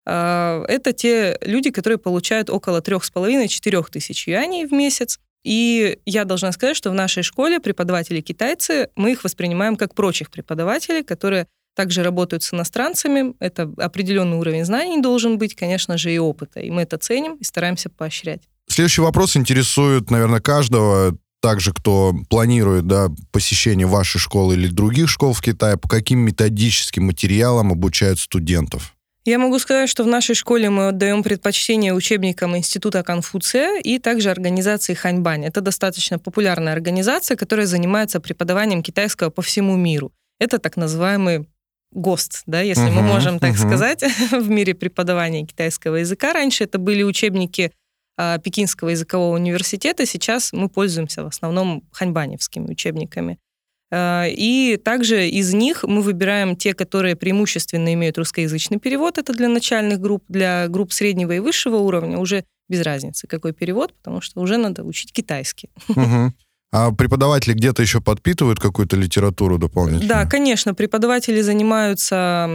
Э, 0.06 0.64
Это 0.68 0.92
те 0.92 1.38
люди, 1.40 1.70
которые 1.70 1.98
получают 1.98 2.50
около 2.50 2.80
3,5-4 2.80 3.90
тысяч 3.90 4.28
юаней 4.28 4.66
в 4.66 4.72
месяц. 4.72 5.18
И 5.44 5.98
я 6.04 6.24
должна 6.24 6.52
сказать, 6.52 6.76
что 6.76 6.90
в 6.90 6.94
нашей 6.94 7.22
школе 7.22 7.60
преподаватели 7.60 8.20
китайцы, 8.20 8.88
мы 8.96 9.12
их 9.12 9.24
воспринимаем 9.24 9.76
как 9.76 9.94
прочих 9.94 10.30
преподавателей, 10.30 11.02
которые 11.02 11.46
также 11.74 12.02
работают 12.02 12.42
с 12.42 12.52
иностранцами. 12.52 13.34
Это 13.40 13.72
определенный 13.78 14.36
уровень 14.36 14.64
знаний 14.64 15.00
должен 15.00 15.38
быть, 15.38 15.54
конечно 15.54 15.96
же, 15.96 16.12
и 16.12 16.18
опыта. 16.18 16.60
И 16.60 16.70
мы 16.70 16.82
это 16.82 16.98
ценим 16.98 17.36
и 17.36 17.44
стараемся 17.44 17.88
поощрять. 17.88 18.42
Следующий 18.68 19.00
вопрос 19.00 19.36
интересует, 19.36 20.10
наверное, 20.10 20.40
каждого, 20.40 21.16
также 21.40 21.72
кто 21.72 22.14
планирует 22.28 22.86
да, 22.86 23.08
посещение 23.32 23.86
вашей 23.86 24.18
школы 24.18 24.54
или 24.54 24.68
других 24.68 25.08
школ 25.08 25.32
в 25.32 25.40
Китае, 25.40 25.76
по 25.76 25.88
каким 25.88 26.20
методическим 26.20 27.04
материалам 27.04 27.72
обучают 27.72 28.18
студентов? 28.18 28.94
Я 29.26 29.38
могу 29.38 29.58
сказать, 29.58 29.90
что 29.90 30.02
в 30.02 30.06
нашей 30.06 30.34
школе 30.34 30.70
мы 30.70 30.88
отдаем 30.88 31.22
предпочтение 31.22 31.92
учебникам 31.92 32.56
Института 32.56 33.02
Конфуция 33.02 33.78
и 33.78 33.98
также 33.98 34.30
организации 34.30 34.94
Ханьбань. 34.94 35.44
Это 35.44 35.60
достаточно 35.60 36.18
популярная 36.18 36.72
организация, 36.72 37.36
которая 37.36 37.66
занимается 37.66 38.20
преподаванием 38.20 38.82
китайского 38.82 39.28
по 39.28 39.42
всему 39.42 39.76
миру. 39.76 40.10
Это 40.38 40.58
так 40.58 40.78
называемый 40.78 41.46
ГОСТ, 41.92 42.44
да, 42.46 42.62
если 42.62 42.88
мы 42.88 43.02
Мгм, 43.02 43.06
можем 43.06 43.38
так 43.38 43.50
мгм. 43.50 43.58
сказать, 43.58 44.02
в 44.30 44.48
мире 44.48 44.74
преподавания 44.74 45.44
китайского 45.44 45.96
языка. 45.96 46.32
Раньше 46.32 46.64
это 46.64 46.78
были 46.78 47.02
учебники 47.02 47.72
а, 48.16 48.38
Пекинского 48.38 48.90
языкового 48.90 49.34
университета, 49.34 50.06
сейчас 50.06 50.52
мы 50.52 50.68
пользуемся 50.68 51.24
в 51.24 51.26
основном 51.26 51.82
ханьбаневскими 51.92 52.70
учебниками. 52.70 53.38
А, 53.90 54.26
И 54.28 54.76
также 54.76 55.28
из 55.28 55.52
них 55.52 55.84
мы 55.84 56.02
выбираем 56.02 56.56
те, 56.56 56.74
которые 56.74 57.16
преимущественно 57.16 57.92
имеют 57.94 58.18
русскоязычный 58.18 58.78
перевод. 58.78 59.18
Это 59.18 59.32
для 59.32 59.48
начальных 59.48 60.00
групп, 60.00 60.24
для 60.28 60.68
групп 60.68 60.92
среднего 60.92 61.32
и 61.32 61.40
высшего 61.40 61.76
уровня 61.76 62.18
уже 62.18 62.44
без 62.68 62.82
разницы, 62.82 63.26
какой 63.26 63.52
перевод, 63.52 63.92
потому 63.94 64.20
что 64.20 64.40
уже 64.40 64.56
надо 64.56 64.84
учить 64.84 65.12
китайский. 65.12 65.70
Мгм. 65.88 66.34
А 66.72 66.92
преподаватели 66.92 67.52
где-то 67.52 67.82
еще 67.82 68.00
подпитывают 68.00 68.60
какую-то 68.60 68.96
литературу 68.96 69.58
дополнительную? 69.58 70.08
Да, 70.08 70.24
конечно, 70.24 70.72
преподаватели 70.72 71.40
занимаются 71.40 72.48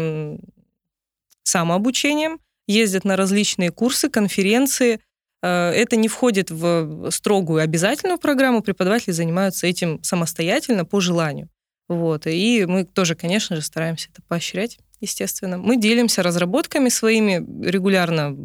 самообучением, 1.44 2.40
ездят 2.66 3.04
на 3.04 3.18
различные 3.18 3.72
курсы, 3.72 4.10
конференции. 4.10 5.00
Э, 5.46 5.70
это 5.70 5.96
не 5.96 6.08
входит 6.08 6.50
в 6.50 7.12
строгую 7.12 7.62
обязательную 7.62 8.18
программу, 8.18 8.62
преподаватели 8.62 9.12
занимаются 9.12 9.68
этим 9.68 10.02
самостоятельно 10.02 10.86
по 10.86 11.00
желанию. 11.00 11.50
Вот. 11.88 12.26
И 12.26 12.66
мы 12.66 12.84
тоже, 12.84 13.14
конечно 13.14 13.56
же, 13.56 13.62
стараемся 13.62 14.10
это 14.12 14.24
поощрять, 14.28 14.80
естественно. 15.02 15.60
Мы 15.60 15.78
делимся 15.78 16.24
разработками 16.24 16.90
своими, 16.90 17.46
регулярно 17.64 18.36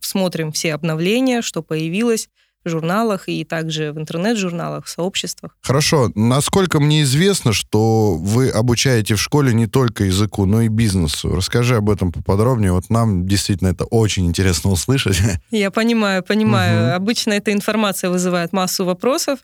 смотрим 0.00 0.52
все 0.52 0.74
обновления, 0.74 1.42
что 1.42 1.60
появилось 1.60 2.28
журналах 2.64 3.28
и 3.28 3.44
также 3.44 3.92
в 3.92 3.98
интернет-журналах, 3.98 4.86
в 4.86 4.88
сообществах. 4.88 5.56
Хорошо. 5.62 6.10
Насколько 6.14 6.80
мне 6.80 7.02
известно, 7.02 7.52
что 7.52 8.14
вы 8.14 8.50
обучаете 8.50 9.14
в 9.14 9.20
школе 9.20 9.52
не 9.54 9.66
только 9.66 10.04
языку, 10.04 10.46
но 10.46 10.62
и 10.62 10.68
бизнесу. 10.68 11.34
Расскажи 11.34 11.76
об 11.76 11.90
этом 11.90 12.12
поподробнее. 12.12 12.72
Вот 12.72 12.90
нам 12.90 13.26
действительно 13.26 13.68
это 13.68 13.84
очень 13.84 14.26
интересно 14.26 14.70
услышать. 14.70 15.16
Я 15.50 15.70
понимаю, 15.70 16.22
понимаю. 16.22 16.88
Угу. 16.88 16.96
Обычно 16.96 17.32
эта 17.32 17.52
информация 17.52 18.10
вызывает 18.10 18.52
массу 18.52 18.84
вопросов. 18.84 19.40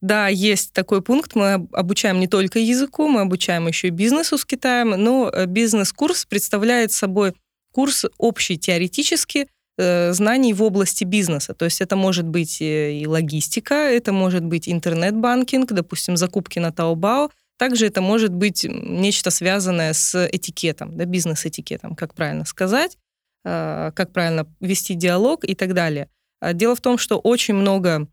Да, 0.00 0.28
есть 0.28 0.72
такой 0.72 1.02
пункт. 1.02 1.34
Мы 1.34 1.66
обучаем 1.72 2.20
не 2.20 2.28
только 2.28 2.60
языку, 2.60 3.08
мы 3.08 3.22
обучаем 3.22 3.66
еще 3.66 3.88
и 3.88 3.90
бизнесу 3.90 4.38
с 4.38 4.44
Китаем. 4.44 4.90
Но 4.90 5.28
э, 5.28 5.46
бизнес-курс 5.46 6.24
представляет 6.24 6.92
собой 6.92 7.34
курс 7.72 8.06
общий 8.16 8.58
теоретически 8.58 9.38
э, 9.38 9.46
знаний 9.78 10.52
в 10.52 10.62
области 10.62 11.04
бизнеса. 11.04 11.54
То 11.54 11.64
есть 11.64 11.80
это 11.80 11.96
может 11.96 12.26
быть 12.26 12.60
э, 12.60 12.92
и 12.92 13.06
логистика, 13.06 13.74
это 13.74 14.12
может 14.12 14.44
быть 14.44 14.68
интернет-банкинг, 14.68 15.72
допустим, 15.72 16.16
закупки 16.16 16.58
на 16.58 16.68
Taobao. 16.68 17.30
Также 17.58 17.86
это 17.86 18.00
может 18.00 18.32
быть 18.32 18.64
нечто 18.64 19.30
связанное 19.30 19.92
с 19.92 20.28
этикетом, 20.28 20.96
да, 20.96 21.04
бизнес-этикетом, 21.04 21.96
как 21.96 22.14
правильно 22.14 22.44
сказать, 22.44 22.96
как 23.42 24.12
правильно 24.12 24.46
вести 24.60 24.94
диалог 24.94 25.44
и 25.44 25.54
так 25.54 25.74
далее. 25.74 26.08
А 26.40 26.52
дело 26.52 26.76
в 26.76 26.80
том, 26.80 26.98
что 26.98 27.18
очень 27.18 27.54
много 27.54 28.06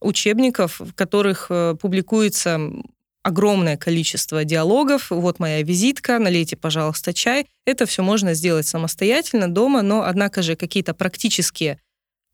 учебников, 0.00 0.80
в 0.80 0.94
которых 0.94 1.46
э, 1.50 1.74
публикуется 1.80 2.60
огромное 3.28 3.76
количество 3.76 4.42
диалогов. 4.44 5.10
Вот 5.10 5.38
моя 5.38 5.62
визитка, 5.62 6.18
налейте, 6.18 6.56
пожалуйста, 6.56 7.12
чай. 7.12 7.46
Это 7.66 7.84
все 7.84 8.02
можно 8.02 8.32
сделать 8.32 8.66
самостоятельно 8.66 9.52
дома, 9.52 9.82
но, 9.82 10.02
однако 10.02 10.40
же, 10.40 10.56
какие-то 10.56 10.94
практические 10.94 11.78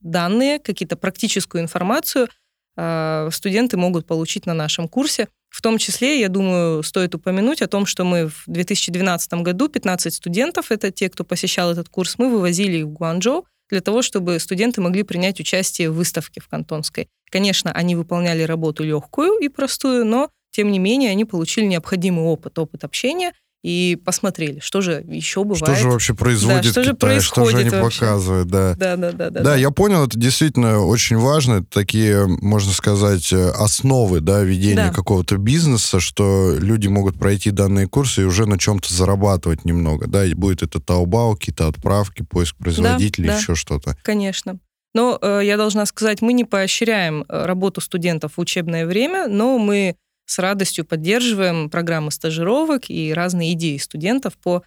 данные, 0.00 0.60
какие-то 0.60 0.96
практическую 0.96 1.62
информацию 1.62 2.28
э, 2.76 3.28
студенты 3.32 3.76
могут 3.76 4.06
получить 4.06 4.46
на 4.46 4.54
нашем 4.54 4.88
курсе. 4.88 5.28
В 5.50 5.62
том 5.62 5.78
числе, 5.78 6.20
я 6.20 6.28
думаю, 6.28 6.84
стоит 6.84 7.14
упомянуть 7.14 7.60
о 7.60 7.66
том, 7.66 7.86
что 7.86 8.04
мы 8.04 8.28
в 8.28 8.44
2012 8.46 9.34
году 9.34 9.68
15 9.68 10.14
студентов, 10.14 10.70
это 10.70 10.92
те, 10.92 11.10
кто 11.10 11.24
посещал 11.24 11.72
этот 11.72 11.88
курс, 11.88 12.18
мы 12.18 12.30
вывозили 12.30 12.78
их 12.78 12.84
в 12.84 12.92
Гуанчжоу, 12.92 13.46
для 13.70 13.80
того, 13.80 14.02
чтобы 14.02 14.38
студенты 14.38 14.80
могли 14.80 15.02
принять 15.02 15.40
участие 15.40 15.90
в 15.90 15.94
выставке 15.94 16.40
в 16.40 16.48
Кантонской. 16.48 17.08
Конечно, 17.30 17.72
они 17.72 17.96
выполняли 17.96 18.42
работу 18.42 18.84
легкую 18.84 19.38
и 19.38 19.48
простую, 19.48 20.04
но 20.04 20.30
тем 20.54 20.70
не 20.70 20.78
менее 20.78 21.11
они 21.11 21.25
получили 21.25 21.66
необходимый 21.66 22.25
опыт, 22.25 22.58
опыт 22.58 22.84
общения 22.84 23.32
и 23.64 23.99
посмотрели, 24.04 24.61
что 24.61 24.82
же 24.82 25.02
еще 25.08 25.42
бывает. 25.42 25.64
Что 25.64 25.75
же 25.75 25.88
вообще 25.88 26.14
происходит 26.14 26.64
да, 26.64 26.70
что 26.70 26.84
Китай, 26.84 27.18
же 27.18 27.20
что 27.23 27.44
же 27.46 27.56
они 27.56 27.70
вообще? 27.70 28.00
показывают, 28.00 28.49
да. 28.49 28.75
Да, 28.75 28.96
да, 28.96 29.12
да, 29.12 29.30
да. 29.30 29.40
Да, 29.40 29.56
я 29.56 29.70
понял, 29.70 30.04
это 30.04 30.18
действительно 30.18 30.84
очень 30.84 31.16
важно, 31.16 31.54
это 31.54 31.66
такие, 31.70 32.26
можно 32.26 32.73
сказать, 32.73 33.32
основы, 33.32 34.20
да, 34.20 34.42
ведения 34.42 34.88
да. 34.88 34.90
какого-то 34.90 35.38
бизнеса, 35.38 35.99
что 35.99 36.54
люди 36.58 36.88
могут 36.88 37.18
пройти 37.18 37.50
данные 37.50 37.88
курсы 37.88 38.20
и 38.20 38.25
уже 38.25 38.44
на 38.46 38.58
чем-то 38.58 38.92
зарабатывать 38.92 39.64
немного, 39.64 40.06
да, 40.06 40.26
и 40.26 40.34
будет 40.34 40.62
это 40.62 40.78
Taobao, 40.78 41.34
какие-то 41.34 41.66
отправки, 41.66 42.23
поиск 42.23 42.56
производителей, 42.56 43.28
да, 43.28 43.32
да. 43.32 43.38
еще 43.40 43.55
что-то. 43.55 43.96
Конечно. 44.02 44.59
Но 44.94 45.18
э, 45.20 45.40
я 45.42 45.57
должна 45.57 45.87
сказать, 45.87 46.22
мы 46.22 46.35
не 46.35 46.44
поощряем 46.44 47.24
э, 47.28 47.46
работу 47.46 47.81
студентов 47.81 48.33
в 48.37 48.40
учебное 48.40 48.87
время, 48.87 49.26
но 49.26 49.59
мы 49.59 49.96
с 50.26 50.38
радостью 50.38 50.84
поддерживаем 50.84 51.70
программы 51.70 52.10
стажировок 52.10 52.88
и 52.88 53.12
разные 53.12 53.52
идеи 53.52 53.76
студентов 53.78 54.34
по, 54.38 54.62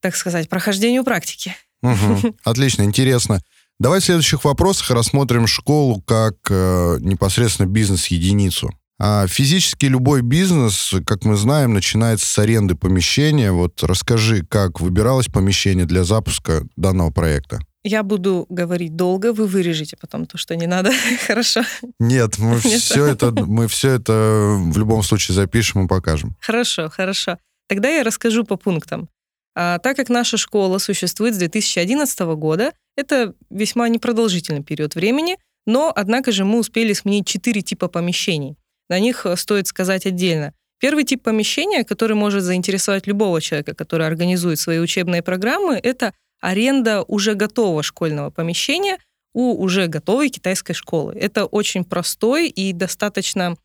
так 0.00 0.16
сказать, 0.16 0.48
прохождению 0.48 1.04
практики. 1.04 1.54
Угу. 1.82 2.36
Отлично, 2.44 2.82
интересно. 2.82 3.40
Давай 3.78 4.00
в 4.00 4.04
следующих 4.04 4.44
вопросах 4.44 4.90
рассмотрим 4.90 5.46
школу 5.46 6.00
как 6.00 6.36
э, 6.48 6.98
непосредственно 7.00 7.66
бизнес-единицу. 7.66 8.70
А 9.00 9.26
физически 9.26 9.86
любой 9.86 10.22
бизнес, 10.22 10.94
как 11.04 11.24
мы 11.24 11.36
знаем, 11.36 11.74
начинается 11.74 12.26
с 12.26 12.38
аренды 12.38 12.76
помещения. 12.76 13.50
Вот 13.50 13.82
расскажи, 13.82 14.46
как 14.46 14.80
выбиралось 14.80 15.26
помещение 15.26 15.84
для 15.84 16.04
запуска 16.04 16.64
данного 16.76 17.10
проекта. 17.10 17.60
Я 17.86 18.02
буду 18.02 18.46
говорить 18.48 18.96
долго, 18.96 19.34
вы 19.34 19.46
вырежете 19.46 19.96
потом 20.00 20.24
то, 20.24 20.38
что 20.38 20.56
не 20.56 20.66
надо. 20.66 20.90
Хорошо? 21.26 21.60
Нет, 21.98 22.38
мы 22.38 22.58
все 22.58 23.06
это, 23.06 23.30
мы 23.30 23.68
все 23.68 23.90
это 23.90 24.56
в 24.58 24.78
любом 24.78 25.02
случае 25.02 25.34
запишем 25.34 25.84
и 25.84 25.88
покажем. 25.88 26.34
Хорошо, 26.40 26.88
хорошо. 26.88 27.38
Тогда 27.68 27.90
я 27.90 28.02
расскажу 28.02 28.44
по 28.44 28.56
пунктам. 28.56 29.08
А, 29.54 29.78
так 29.78 29.96
как 29.96 30.08
наша 30.08 30.38
школа 30.38 30.78
существует 30.78 31.34
с 31.34 31.38
2011 31.38 32.18
года, 32.36 32.72
это 32.96 33.34
весьма 33.50 33.88
непродолжительный 33.88 34.62
период 34.62 34.94
времени, 34.94 35.36
но, 35.66 35.92
однако 35.94 36.32
же, 36.32 36.44
мы 36.44 36.58
успели 36.58 36.94
сменить 36.94 37.26
четыре 37.26 37.60
типа 37.60 37.88
помещений. 37.88 38.56
На 38.88 38.98
них 38.98 39.26
э, 39.26 39.36
стоит 39.36 39.66
сказать 39.66 40.06
отдельно. 40.06 40.52
Первый 40.80 41.04
тип 41.04 41.22
помещения, 41.22 41.84
который 41.84 42.16
может 42.16 42.42
заинтересовать 42.42 43.06
любого 43.06 43.40
человека, 43.40 43.74
который 43.74 44.06
организует 44.06 44.58
свои 44.58 44.78
учебные 44.78 45.22
программы, 45.22 45.80
это 45.82 46.12
аренда 46.44 47.02
уже 47.02 47.34
готового 47.34 47.82
школьного 47.82 48.30
помещения 48.30 48.98
у 49.32 49.54
уже 49.60 49.88
готовой 49.88 50.28
китайской 50.28 50.74
школы. 50.74 51.14
Это 51.14 51.46
очень 51.46 51.84
простой 51.84 52.48
и 52.48 52.72
достаточно 52.72 53.56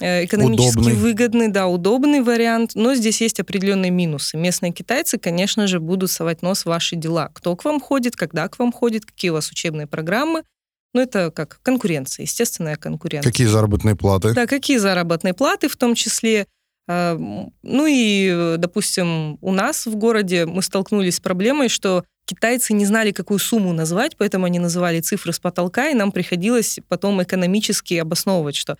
э, 0.00 0.24
экономически 0.24 0.78
удобный. 0.78 0.94
выгодный, 0.94 1.48
да, 1.48 1.66
удобный 1.66 2.22
вариант, 2.22 2.72
но 2.74 2.94
здесь 2.94 3.20
есть 3.20 3.40
определенные 3.40 3.90
минусы. 3.90 4.38
Местные 4.38 4.72
китайцы, 4.72 5.18
конечно 5.18 5.66
же, 5.66 5.80
будут 5.80 6.10
совать 6.10 6.40
нос 6.40 6.62
в 6.62 6.66
ваши 6.66 6.96
дела. 6.96 7.30
Кто 7.34 7.54
к 7.56 7.64
вам 7.64 7.80
ходит, 7.80 8.16
когда 8.16 8.48
к 8.48 8.58
вам 8.58 8.72
ходит, 8.72 9.04
какие 9.04 9.30
у 9.30 9.34
вас 9.34 9.50
учебные 9.50 9.86
программы. 9.86 10.44
Ну, 10.94 11.00
это 11.00 11.30
как 11.30 11.60
конкуренция, 11.62 12.24
естественная 12.24 12.76
конкуренция. 12.76 13.30
Какие 13.30 13.46
заработные 13.46 13.96
платы? 13.96 14.32
Да, 14.34 14.46
какие 14.46 14.78
заработные 14.78 15.34
платы, 15.34 15.68
в 15.68 15.76
том 15.76 15.94
числе 15.94 16.46
а, 16.90 17.16
ну 17.62 17.86
и, 17.88 18.56
допустим, 18.58 19.38
у 19.40 19.52
нас 19.52 19.86
в 19.86 19.94
городе 19.94 20.44
мы 20.46 20.60
столкнулись 20.60 21.16
с 21.16 21.20
проблемой, 21.20 21.68
что 21.68 22.04
китайцы 22.30 22.72
не 22.72 22.86
знали, 22.86 23.10
какую 23.12 23.38
сумму 23.38 23.72
назвать, 23.72 24.16
поэтому 24.16 24.46
они 24.46 24.58
называли 24.58 25.00
цифры 25.00 25.32
с 25.32 25.38
потолка, 25.38 25.88
и 25.88 25.94
нам 25.94 26.12
приходилось 26.12 26.78
потом 26.88 27.22
экономически 27.22 27.94
обосновывать, 27.94 28.56
что 28.56 28.76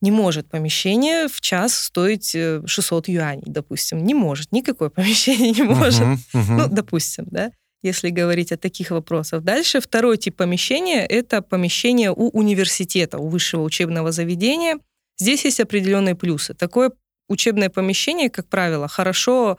не 0.00 0.10
может 0.10 0.48
помещение 0.48 1.28
в 1.28 1.40
час 1.40 1.74
стоить 1.74 2.30
600 2.30 3.08
э, 3.08 3.12
юаней, 3.12 3.44
допустим. 3.46 4.02
Не 4.04 4.14
может, 4.14 4.50
никакое 4.52 4.88
помещение 4.96 5.52
не 5.52 5.62
может. 5.62 6.00
Uh-huh, 6.00 6.18
uh-huh. 6.34 6.56
Ну, 6.56 6.68
допустим, 6.68 7.26
да, 7.30 7.52
если 7.82 8.08
говорить 8.08 8.52
о 8.52 8.56
таких 8.56 8.90
вопросах. 8.90 9.42
Дальше 9.42 9.80
второй 9.80 10.16
тип 10.16 10.36
помещения– 10.36 11.04
это 11.08 11.42
помещение 11.42 12.10
у 12.10 12.28
университета, 12.30 13.18
у 13.18 13.28
высшего 13.28 13.62
учебного 13.62 14.10
заведения. 14.10 14.78
Здесь 15.18 15.44
есть 15.44 15.60
определенные 15.60 16.14
плюсы. 16.14 16.54
Такое 16.54 16.92
учебное 17.28 17.68
помещение, 17.68 18.30
как 18.30 18.48
правило, 18.48 18.88
хорошо 18.88 19.58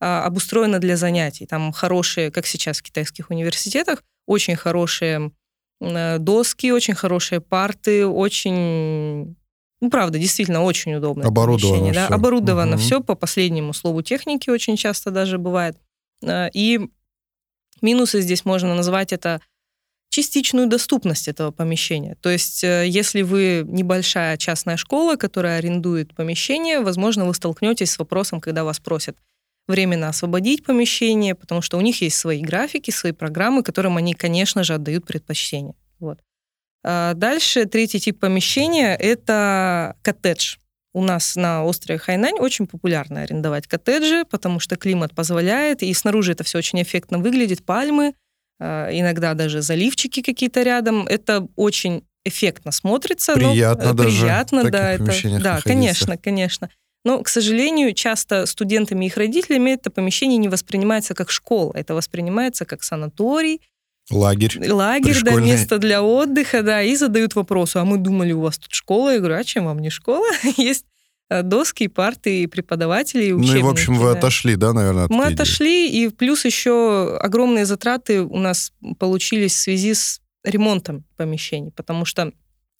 а, 0.00 0.24
обустроено 0.24 0.78
для 0.78 0.96
занятий. 0.96 1.46
Там 1.46 1.72
хорошие, 1.72 2.30
как 2.30 2.46
сейчас 2.46 2.78
в 2.78 2.82
китайских 2.82 3.30
университетах, 3.30 4.02
очень 4.26 4.56
хорошие 4.56 5.32
э, 5.80 6.18
доски, 6.18 6.72
очень 6.72 6.94
хорошие 6.94 7.40
парты, 7.40 8.06
очень 8.06 9.36
ну, 9.80 9.90
правда, 9.90 10.18
действительно 10.18 10.62
очень 10.62 10.94
удобно. 10.94 11.26
Оборудовано 11.26 11.92
да? 11.92 12.06
все. 12.06 12.14
Оборудовано 12.14 12.76
угу. 12.76 12.80
все 12.80 13.00
по 13.00 13.14
последнему 13.14 13.72
слову 13.72 14.02
техники 14.02 14.50
очень 14.50 14.76
часто 14.76 15.10
даже 15.10 15.38
бывает. 15.38 15.76
Э, 16.22 16.48
и 16.52 16.80
минусы 17.82 18.20
здесь 18.20 18.44
можно 18.44 18.74
назвать 18.74 19.12
это 19.12 19.40
частичную 20.10 20.66
доступность 20.66 21.28
этого 21.28 21.50
помещения. 21.50 22.16
То 22.20 22.28
есть, 22.30 22.64
э, 22.64 22.86
если 22.86 23.22
вы 23.22 23.64
небольшая 23.66 24.36
частная 24.36 24.76
школа, 24.76 25.16
которая 25.16 25.58
арендует 25.58 26.14
помещение, 26.14 26.80
возможно, 26.80 27.24
вы 27.24 27.34
столкнетесь 27.34 27.92
с 27.92 27.98
вопросом, 27.98 28.40
когда 28.40 28.64
вас 28.64 28.80
просят 28.80 29.16
временно 29.70 30.08
освободить 30.08 30.64
помещение, 30.64 31.34
потому 31.34 31.62
что 31.62 31.78
у 31.78 31.80
них 31.80 32.02
есть 32.02 32.16
свои 32.16 32.42
графики, 32.42 32.90
свои 32.90 33.12
программы, 33.12 33.62
которым 33.62 33.96
они, 33.96 34.14
конечно 34.14 34.64
же, 34.64 34.74
отдают 34.74 35.06
предпочтение. 35.06 35.74
Вот. 35.98 36.18
А 36.82 37.14
дальше 37.14 37.66
третий 37.66 38.00
тип 38.00 38.18
помещения— 38.18 38.94
это 39.00 39.96
коттедж. 40.02 40.56
У 40.92 41.02
нас 41.02 41.36
на 41.36 41.64
острове 41.64 41.98
Хайнань 41.98 42.38
очень 42.38 42.66
популярно 42.66 43.22
арендовать 43.22 43.66
коттеджи, 43.68 44.24
потому 44.28 44.58
что 44.58 44.76
климат 44.76 45.14
позволяет, 45.14 45.82
и 45.82 45.94
снаружи 45.94 46.32
это 46.32 46.42
все 46.42 46.58
очень 46.58 46.82
эффектно 46.82 47.18
выглядит, 47.18 47.64
пальмы, 47.64 48.14
а, 48.58 48.88
иногда 48.90 49.34
даже 49.34 49.62
заливчики 49.62 50.20
какие-то 50.20 50.62
рядом. 50.62 51.06
Это 51.06 51.46
очень 51.54 52.02
эффектно 52.24 52.72
смотрится. 52.72 53.34
Приятно 53.34 53.88
но, 53.88 53.94
даже 53.94 54.20
Приятно, 54.20 54.70
да. 54.70 54.92
Это, 54.92 55.04
да, 55.04 55.14
находиться. 55.38 55.68
конечно, 55.68 56.16
конечно. 56.16 56.70
Но, 57.04 57.22
к 57.22 57.28
сожалению, 57.28 57.94
часто 57.94 58.44
студентами 58.46 59.04
и 59.04 59.08
их 59.08 59.16
родителями 59.16 59.70
это 59.70 59.90
помещение 59.90 60.36
не 60.38 60.48
воспринимается 60.48 61.14
как 61.14 61.30
школа, 61.30 61.72
это 61.74 61.94
воспринимается 61.94 62.64
как 62.64 62.82
санаторий, 62.82 63.60
Лагерь. 64.10 64.70
лагерь, 64.70 65.22
да, 65.22 65.34
место 65.36 65.78
для 65.78 66.02
отдыха, 66.02 66.62
да, 66.62 66.82
и 66.82 66.96
задают 66.96 67.36
вопрос, 67.36 67.76
а 67.76 67.84
мы 67.84 67.96
думали, 67.96 68.32
у 68.32 68.40
вас 68.40 68.58
тут 68.58 68.72
школа? 68.72 69.10
Я 69.12 69.18
говорю, 69.18 69.36
а 69.36 69.44
чем 69.44 69.66
вам 69.66 69.78
не 69.78 69.88
школа? 69.88 70.26
Есть 70.56 70.84
э, 71.30 71.42
доски, 71.42 71.86
парты, 71.86 72.42
и 72.42 72.46
преподаватели, 72.48 73.26
и 73.26 73.32
Ну 73.32 73.38
и, 73.38 73.42
в 73.42 73.44
учебники, 73.44 73.70
общем, 73.70 73.94
вы 73.98 74.12
да. 74.12 74.18
отошли, 74.18 74.56
да, 74.56 74.72
наверное, 74.72 75.04
от 75.04 75.10
Мы 75.10 75.24
идеи? 75.26 75.34
отошли, 75.34 75.88
и 75.88 76.08
плюс 76.08 76.44
еще 76.44 77.16
огромные 77.20 77.66
затраты 77.66 78.22
у 78.22 78.36
нас 78.38 78.72
получились 78.98 79.54
в 79.54 79.58
связи 79.58 79.94
с 79.94 80.20
ремонтом 80.42 81.04
помещений, 81.16 81.70
потому 81.70 82.04
что 82.04 82.32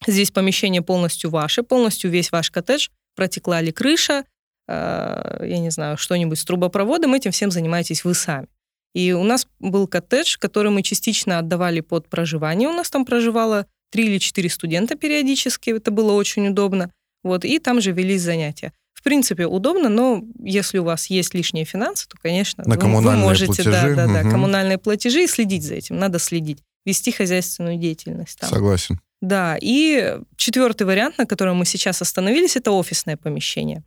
здесь 0.09 0.33
помещение 0.33 0.83
полностью 0.83 1.31
ваше, 1.31 1.63
полностью 1.63 2.11
весь 2.11 2.33
ваш 2.33 2.51
коттедж, 2.51 2.89
протекла 3.21 3.61
ли 3.61 3.71
крыша, 3.71 4.25
э, 4.67 5.47
я 5.47 5.59
не 5.59 5.71
знаю, 5.71 5.99
что-нибудь 5.99 6.39
с 6.39 6.45
трубопроводом, 6.47 7.13
этим 7.13 7.33
всем 7.33 7.51
занимаетесь 7.51 8.03
вы 8.03 8.15
сами. 8.15 8.47
И 8.95 9.13
у 9.13 9.25
нас 9.25 9.47
был 9.59 9.87
коттедж, 9.87 10.39
который 10.39 10.71
мы 10.71 10.83
частично 10.83 11.39
отдавали 11.39 11.81
под 11.81 12.09
проживание. 12.09 12.67
У 12.67 12.73
нас 12.73 12.89
там 12.89 13.05
проживало 13.05 13.67
три 13.93 14.07
или 14.07 14.17
четыре 14.17 14.49
студента 14.49 14.95
периодически, 14.95 15.69
это 15.69 15.91
было 15.91 16.13
очень 16.13 16.49
удобно. 16.49 16.91
Вот, 17.23 17.45
и 17.45 17.59
там 17.59 17.83
же 17.83 17.93
велись 17.93 18.23
занятия. 18.23 18.73
В 18.95 19.03
принципе, 19.03 19.47
удобно, 19.47 19.91
но 19.91 20.25
если 20.43 20.79
у 20.79 20.85
вас 20.85 21.11
есть 21.11 21.35
лишние 21.35 21.67
финансы, 21.67 22.09
то, 22.09 22.17
конечно, 22.23 22.65
На 22.67 22.77
вы- 22.77 22.81
коммунальные 22.81 23.23
вы 23.23 23.29
можете, 23.29 23.63
да, 23.65 23.71
платежи, 23.71 23.97
да, 23.97 24.07
да, 24.07 24.21
мгм. 24.23 24.31
коммунальные 24.31 24.79
платежи 24.79 25.25
и 25.25 25.27
следить 25.27 25.63
за 25.63 25.75
этим. 25.75 25.99
Надо 25.99 26.19
следить, 26.19 26.63
вести 26.87 27.13
хозяйственную 27.13 27.77
деятельность. 27.77 28.39
Там. 28.39 28.49
Согласен. 28.49 28.99
Да, 29.21 29.59
и 29.61 30.19
четвертый 30.37 30.87
вариант, 30.87 31.19
на 31.19 31.27
котором 31.27 31.59
мы 31.59 31.67
сейчас 31.67 32.01
остановились, 32.01 32.57
это 32.57 32.73
офисное 32.73 33.17
помещение. 33.17 33.83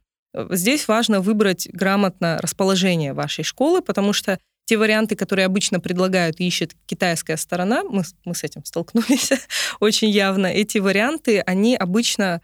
Здесь 0.49 0.87
важно 0.87 1.21
выбрать 1.21 1.67
грамотно 1.71 2.39
расположение 2.41 3.13
вашей 3.13 3.43
школы, 3.43 3.81
потому 3.81 4.13
что 4.13 4.39
те 4.65 4.77
варианты, 4.77 5.15
которые 5.15 5.45
обычно 5.45 5.79
предлагают 5.79 6.39
и 6.39 6.47
ищет 6.47 6.73
китайская 6.85 7.37
сторона, 7.37 7.83
мы, 7.83 8.03
мы 8.25 8.33
с 8.33 8.43
этим 8.43 8.63
столкнулись 8.63 9.31
очень 9.79 10.09
явно, 10.09 10.47
эти 10.47 10.77
варианты, 10.77 11.41
они 11.41 11.75
обычно 11.75 12.41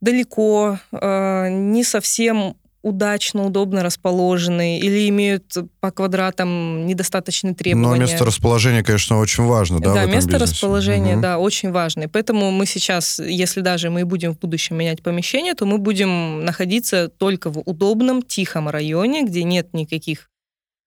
далеко, 0.00 0.80
э, 0.90 1.48
не 1.50 1.84
совсем 1.84 2.56
удачно, 2.82 3.46
удобно 3.46 3.82
расположены 3.82 4.78
или 4.78 5.08
имеют 5.08 5.54
по 5.80 5.90
квадратам 5.90 6.86
недостаточные 6.86 7.50
Но 7.52 7.56
требования. 7.56 8.00
место 8.00 8.24
расположения, 8.24 8.82
конечно, 8.82 9.18
очень 9.18 9.44
важно, 9.44 9.80
да, 9.80 9.90
этом 10.02 10.10
место 10.10 10.32
бизнесе? 10.32 10.52
расположения, 10.52 11.12
Мгм. 11.14 11.22
да, 11.22 11.38
очень 11.38 11.70
важно. 11.70 12.02
И 12.02 12.06
поэтому 12.08 12.50
мы 12.50 12.66
сейчас, 12.66 13.18
если 13.18 13.60
даже 13.60 13.88
мы 13.90 14.04
будем 14.04 14.34
в 14.34 14.38
будущем 14.38 14.76
менять 14.76 15.02
помещение, 15.02 15.54
то 15.54 15.64
мы 15.64 15.78
будем 15.78 16.44
находиться 16.44 17.08
только 17.08 17.50
в 17.50 17.58
удобном, 17.64 18.22
тихом 18.22 18.68
районе, 18.68 19.22
где 19.24 19.44
нет 19.44 19.72
никаких 19.72 20.28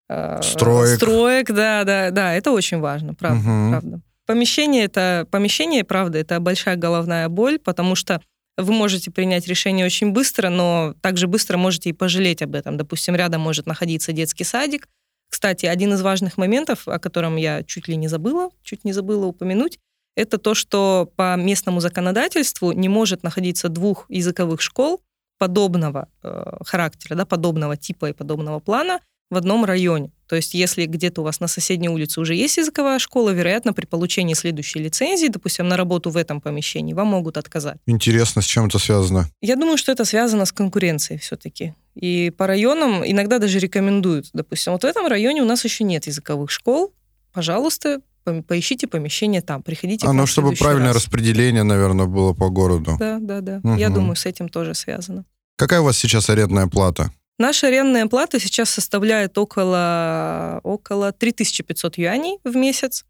э, 0.09 0.41
Строек. 0.43 0.97
строек, 0.97 1.47
да, 1.51 1.83
да, 1.83 2.11
да, 2.11 2.33
это 2.33 2.51
очень 2.51 2.79
важно, 2.79 3.13
правда, 3.13 3.39
Мгм. 3.39 3.69
правда. 3.71 4.01
Помещение 4.27 4.85
это 4.85 5.27
помещение, 5.31 5.83
правда, 5.83 6.17
это 6.17 6.39
большая 6.39 6.75
головная 6.75 7.29
боль, 7.29 7.57
потому 7.59 7.95
что 7.95 8.21
вы 8.57 8.73
можете 8.73 9.11
принять 9.11 9.47
решение 9.47 9.85
очень 9.85 10.11
быстро, 10.11 10.49
но 10.49 10.95
также 11.01 11.27
быстро 11.27 11.57
можете 11.57 11.89
и 11.89 11.93
пожалеть 11.93 12.41
об 12.41 12.55
этом. 12.55 12.77
Допустим, 12.77 13.15
рядом 13.15 13.41
может 13.41 13.65
находиться 13.65 14.13
детский 14.13 14.43
садик. 14.43 14.87
Кстати, 15.29 15.65
один 15.65 15.93
из 15.93 16.01
важных 16.01 16.37
моментов, 16.37 16.87
о 16.87 16.99
котором 16.99 17.35
я 17.35 17.63
чуть 17.63 17.87
ли 17.87 17.95
не 17.95 18.07
забыла, 18.07 18.51
чуть 18.63 18.85
не 18.85 18.93
забыла 18.93 19.25
упомянуть, 19.25 19.79
это 20.15 20.37
то, 20.37 20.53
что 20.53 21.11
по 21.17 21.35
местному 21.35 21.81
законодательству 21.81 22.71
не 22.71 22.87
может 22.87 23.23
находиться 23.23 23.67
двух 23.67 24.05
языковых 24.09 24.61
школ 24.61 25.01
подобного 25.37 26.07
э, 26.23 26.57
характера, 26.65 27.15
да, 27.15 27.25
подобного 27.25 27.75
типа 27.75 28.09
и 28.09 28.13
подобного 28.13 28.59
плана 28.59 29.01
в 29.29 29.35
одном 29.35 29.65
районе. 29.65 30.11
То 30.27 30.35
есть, 30.35 30.53
если 30.53 30.85
где-то 30.85 31.21
у 31.21 31.23
вас 31.23 31.39
на 31.39 31.47
соседней 31.47 31.89
улице 31.89 32.19
уже 32.19 32.33
есть 32.35 32.57
языковая 32.57 32.97
школа, 32.99 33.29
вероятно, 33.29 33.73
при 33.73 33.85
получении 33.85 34.33
следующей 34.33 34.79
лицензии, 34.79 35.27
допустим, 35.27 35.67
на 35.67 35.77
работу 35.77 36.09
в 36.09 36.17
этом 36.17 36.41
помещении, 36.41 36.93
вам 36.93 37.07
могут 37.07 37.37
отказать. 37.37 37.77
Интересно, 37.85 38.41
с 38.41 38.45
чем 38.45 38.65
это 38.65 38.79
связано? 38.79 39.29
Я 39.41 39.55
думаю, 39.55 39.77
что 39.77 39.91
это 39.91 40.03
связано 40.05 40.45
с 40.45 40.51
конкуренцией 40.51 41.19
все-таки. 41.19 41.73
И 41.93 42.31
по 42.37 42.47
районам 42.47 43.03
иногда 43.05 43.37
даже 43.39 43.59
рекомендуют. 43.59 44.27
Допустим, 44.33 44.73
вот 44.73 44.81
в 44.83 44.85
этом 44.85 45.07
районе 45.07 45.41
у 45.41 45.45
нас 45.45 45.63
еще 45.63 45.83
нет 45.83 46.07
языковых 46.07 46.49
школ. 46.51 46.91
Пожалуйста, 47.33 48.01
поищите 48.47 48.87
помещение 48.87 49.41
там, 49.41 49.61
приходите. 49.61 50.07
А, 50.07 50.13
ну, 50.13 50.25
чтобы 50.25 50.53
правильное 50.53 50.87
раз. 50.93 51.03
распределение, 51.03 51.63
наверное, 51.63 52.05
было 52.07 52.33
по 52.33 52.49
городу. 52.49 52.95
Да, 52.99 53.19
да, 53.21 53.41
да. 53.41 53.61
Я 53.77 53.89
Мгм. 53.89 53.93
думаю, 53.93 54.15
с 54.15 54.25
этим 54.25 54.49
тоже 54.49 54.73
связано. 54.73 55.25
Какая 55.57 55.81
у 55.81 55.83
вас 55.83 55.97
сейчас 55.97 56.29
арендная 56.29 56.67
плата? 56.67 57.11
Наша 57.37 57.67
арендная 57.67 58.07
плата 58.07 58.39
сейчас 58.39 58.69
составляет 58.69 59.37
около, 59.37 60.61
около 60.63 61.11
3500 61.11 61.97
юаней 61.97 62.39
в 62.45 62.55
месяц, 62.55 63.05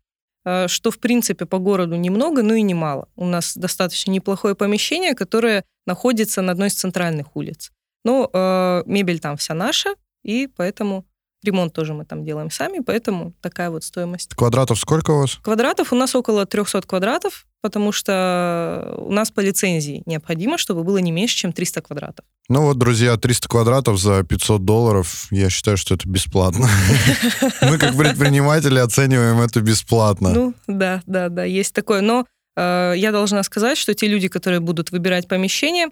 э, 0.45 0.67
что, 0.67 0.89
в 0.89 0.99
принципе, 0.99 1.45
по 1.45 1.59
городу 1.59 1.95
немного, 1.95 2.41
но 2.41 2.55
и 2.55 2.63
немало. 2.63 3.07
У 3.15 3.25
нас 3.25 3.55
достаточно 3.55 4.11
неплохое 4.11 4.55
помещение, 4.55 5.13
которое 5.13 5.63
находится 5.85 6.41
на 6.41 6.53
одной 6.53 6.69
из 6.69 6.73
центральных 6.73 7.35
улиц. 7.35 7.71
Но 8.03 8.29
э, 8.33 8.83
мебель 8.87 9.19
там 9.19 9.37
вся 9.37 9.53
наша, 9.53 9.93
и 10.23 10.47
поэтому 10.47 11.05
ремонт 11.45 11.73
тоже 11.73 11.93
мы 11.93 12.05
там 12.05 12.25
делаем 12.25 12.51
сами, 12.51 12.79
поэтому 12.79 13.33
такая 13.41 13.69
вот 13.69 13.83
стоимость. 13.83 14.35
Квадратов 14.35 14.79
сколько 14.79 15.11
у 15.11 15.19
вас? 15.21 15.35
Квадратов 15.41 15.93
у 15.93 15.95
нас 15.95 16.15
около 16.15 16.45
300 16.45 16.81
квадратов, 16.81 17.45
потому 17.61 17.91
что 17.91 18.95
у 18.97 19.11
нас 19.11 19.31
по 19.31 19.39
лицензии 19.39 20.03
необходимо, 20.05 20.57
чтобы 20.57 20.83
было 20.83 20.97
не 20.97 21.11
меньше, 21.11 21.35
чем 21.35 21.53
300 21.53 21.81
квадратов. 21.81 22.25
Ну 22.47 22.61
вот, 22.61 22.77
друзья, 22.77 23.17
300 23.17 23.47
квадратов 23.47 23.97
за 23.99 24.23
500 24.23 24.63
долларов, 24.63 25.27
я 25.31 25.49
считаю, 25.49 25.77
что 25.77 25.95
это 25.95 26.07
бесплатно. 26.07 26.67
Мы, 27.61 27.77
как 27.77 27.97
предприниматели, 27.97 28.77
оцениваем 28.77 29.39
это 29.39 29.61
бесплатно. 29.61 30.29
Ну, 30.29 30.53
да, 30.67 31.01
да, 31.07 31.29
да, 31.29 31.43
есть 31.43 31.73
такое. 31.73 32.01
Но 32.01 32.25
э, 32.55 32.93
я 32.97 33.11
должна 33.11 33.41
сказать, 33.43 33.77
что 33.77 33.93
те 33.93 34.07
люди, 34.07 34.27
которые 34.27 34.59
будут 34.59 34.91
выбирать 34.91 35.27
помещение, 35.27 35.87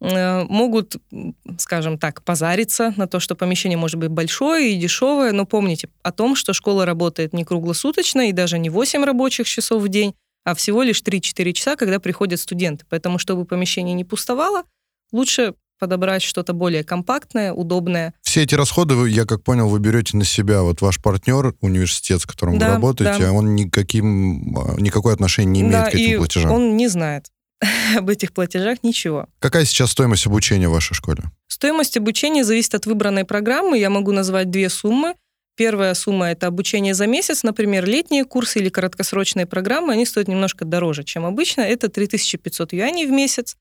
могут, 0.00 0.96
м, 1.10 1.34
скажем 1.58 1.98
так, 1.98 2.22
позариться 2.22 2.92
на 2.96 3.06
то, 3.06 3.18
что 3.18 3.34
помещение 3.34 3.78
может 3.78 3.98
быть 3.98 4.10
большое 4.10 4.72
и 4.72 4.78
дешевое, 4.78 5.32
но 5.32 5.46
помните 5.46 5.88
о 6.02 6.12
том, 6.12 6.36
что 6.36 6.52
школа 6.52 6.84
работает 6.84 7.32
не 7.32 7.44
круглосуточно 7.44 8.28
и 8.28 8.32
даже 8.32 8.58
не 8.58 8.68
8 8.70 9.04
рабочих 9.04 9.48
часов 9.48 9.82
в 9.82 9.88
день, 9.88 10.14
а 10.44 10.54
всего 10.54 10.82
лишь 10.82 11.02
3-4 11.02 11.52
часа, 11.52 11.76
когда 11.76 11.98
приходят 11.98 12.38
студенты. 12.40 12.84
Поэтому, 12.90 13.18
чтобы 13.18 13.46
помещение 13.46 13.94
не 13.94 14.04
пустовало, 14.04 14.64
лучше 15.12 15.54
подобрать 15.78 16.22
что-то 16.22 16.52
более 16.52 16.84
компактное, 16.84 17.52
удобное. 17.52 18.14
Все 18.22 18.42
эти 18.42 18.54
расходы, 18.54 18.94
вы, 18.94 19.10
я 19.10 19.24
как 19.26 19.42
понял, 19.42 19.68
вы 19.68 19.78
берете 19.78 20.16
на 20.16 20.24
себя. 20.24 20.62
Вот 20.62 20.80
ваш 20.80 21.02
партнер, 21.02 21.54
университет, 21.60 22.20
с 22.22 22.26
которым 22.26 22.58
Да, 22.58 22.68
вы 22.68 22.72
работаете, 22.74 23.24
да. 23.24 23.32
он 23.32 23.54
никаким, 23.54 24.56
а, 24.58 24.80
никакое 24.80 25.12
отношение 25.14 25.52
не 25.52 25.60
имеет 25.68 25.72
да, 25.84 25.90
к 25.90 25.94
этим 25.94 26.14
и 26.14 26.16
платежам. 26.16 26.50
он 26.52 26.76
не 26.76 26.88
знает 26.88 27.26
об 27.96 28.08
этих 28.08 28.32
платежах 28.32 28.82
ничего. 28.82 29.28
Какая 29.38 29.64
сейчас 29.64 29.92
стоимость 29.92 30.26
обучения 30.26 30.68
в 30.68 30.72
вашей 30.72 30.94
школе? 30.94 31.24
Стоимость 31.46 31.96
обучения 31.96 32.44
зависит 32.44 32.74
от 32.74 32.86
выбранной 32.86 33.24
программы. 33.24 33.78
Я 33.78 33.90
могу 33.90 34.12
назвать 34.12 34.50
две 34.50 34.68
суммы. 34.68 35.14
Первая 35.56 35.94
сумма– 35.94 36.26
это 36.30 36.48
обучение 36.48 36.92
за 36.92 37.06
месяц. 37.06 37.42
Например, 37.42 37.86
летние 37.86 38.24
курсы 38.26 38.58
или 38.58 38.68
краткосрочные 38.68 39.46
программы, 39.46 39.94
они 39.94 40.04
стоят 40.04 40.28
немножко 40.28 40.66
дороже, 40.66 41.02
чем 41.02 41.24
обычно. 41.24 41.62
Это 41.62 41.88
3500 41.88 42.74
юаней 42.74 43.06
в 43.06 43.10
месяц. 43.10 43.56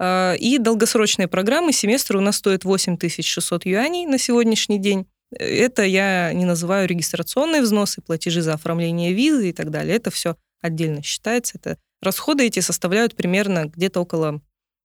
А, 0.00 0.34
И 0.34 0.58
долгосрочные 0.58 1.28
программы, 1.28 1.72
семестр 1.72 2.16
у 2.16 2.20
нас 2.20 2.36
стоит 2.36 2.64
8600 2.64 3.64
юаней 3.64 4.06
на 4.06 4.18
сегодняшний 4.18 4.78
день. 4.78 5.06
Это 5.30 5.84
я 5.84 6.32
не 6.32 6.44
называю 6.44 6.88
регистрационные 6.88 7.62
взносы, 7.62 8.00
платежи 8.00 8.42
за 8.42 8.54
оформление 8.54 9.12
визы 9.12 9.50
и 9.50 9.52
так 9.52 9.70
далее. 9.70 9.96
Это 9.96 10.10
все 10.10 10.36
отдельно 10.60 11.02
считается. 11.04 11.58
Это 11.58 11.78
расходы 12.02 12.46
эти 12.46 12.60
составляют 12.60 13.16
примерно 13.16 13.66
где-то 13.66 14.00
около 14.00 14.40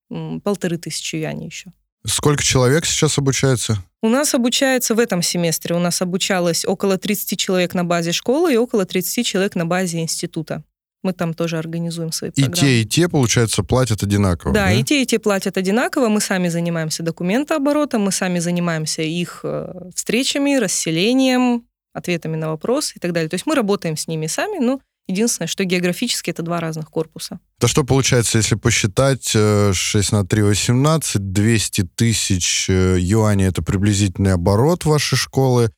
м, 0.09 0.41
полторы 0.41 0.77
тысячи 0.77 1.15
юаней 1.17 1.47
еще. 1.47 1.71
Сколько 2.05 2.43
человек 2.43 2.85
сейчас 2.85 3.17
обучается? 3.19 3.77
У 4.01 4.09
нас 4.09 4.33
обучается 4.33 4.95
в 4.95 4.99
этом 4.99 5.21
семестре, 5.21 5.75
у 5.75 5.79
нас 5.79 6.01
обучалось 6.01 6.65
около 6.65 6.97
30 6.97 7.37
человек 7.37 7.75
на 7.75 7.83
базе 7.85 8.11
школы 8.11 8.53
и 8.53 8.57
около 8.57 8.85
30 8.85 9.25
человек 9.25 9.53
на 9.55 9.65
базе 9.65 9.99
института. 9.99 10.63
Мы 11.03 11.13
там 11.13 11.33
тоже 11.33 11.57
организуем 11.57 12.11
свои 12.11 12.29
И 12.31 12.41
программы. 12.43 12.55
те, 12.57 12.81
и 12.81 12.85
те, 12.85 13.09
получается, 13.09 13.63
платят 13.63 14.03
одинаково, 14.03 14.53
да, 14.53 14.65
да? 14.65 14.71
и 14.71 14.83
те, 14.83 15.01
и 15.01 15.05
те 15.05 15.17
платят 15.19 15.57
одинаково. 15.57 16.09
Мы 16.09 16.21
сами 16.21 16.47
занимаемся 16.47 17.01
документооборотом, 17.03 18.01
мы 18.03 18.11
сами 18.11 18.37
занимаемся 18.39 19.01
их 19.01 19.41
э, 19.43 19.89
встречами, 19.95 20.55
расселением, 20.57 21.65
ответами 21.93 22.35
на 22.35 22.49
вопросы 22.49 22.93
и 22.97 22.99
так 22.99 23.13
далее. 23.13 23.29
То 23.29 23.35
есть 23.35 23.45
мы 23.45 23.55
работаем 23.55 23.97
с 23.97 24.07
ними 24.07 24.27
сами, 24.27 24.59
но 24.63 24.79
единственное, 25.07 25.47
что 25.47 25.63
географически 25.63 26.29
это 26.29 26.41
два 26.43 26.59
разных 26.59 26.89
корпуса. 26.89 27.39
То 27.59 27.67
что 27.67 27.83
получается, 27.83 28.37
если 28.37 28.55
посчитать 28.55 29.31
э, 29.35 29.71
6 29.73 30.11
на 30.11 30.25
3, 30.25 30.43
18, 30.43 31.31
200 31.31 31.83
тысяч 31.95 32.69
э, 32.69 32.97
юаней— 32.99 33.47
это 33.47 33.61
приблизительный 33.61 34.33
оборот 34.33 34.85
вашей 34.85 35.17
школы, 35.17 35.71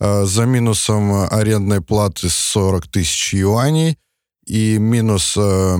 э, 0.00 0.24
за 0.24 0.44
минусом 0.44 1.28
арендной 1.30 1.80
платы 1.80 2.28
40 2.28 2.88
тысяч 2.88 3.34
юаней, 3.34 3.96
и 4.50 4.78
минус 4.78 5.36
э, 5.36 5.76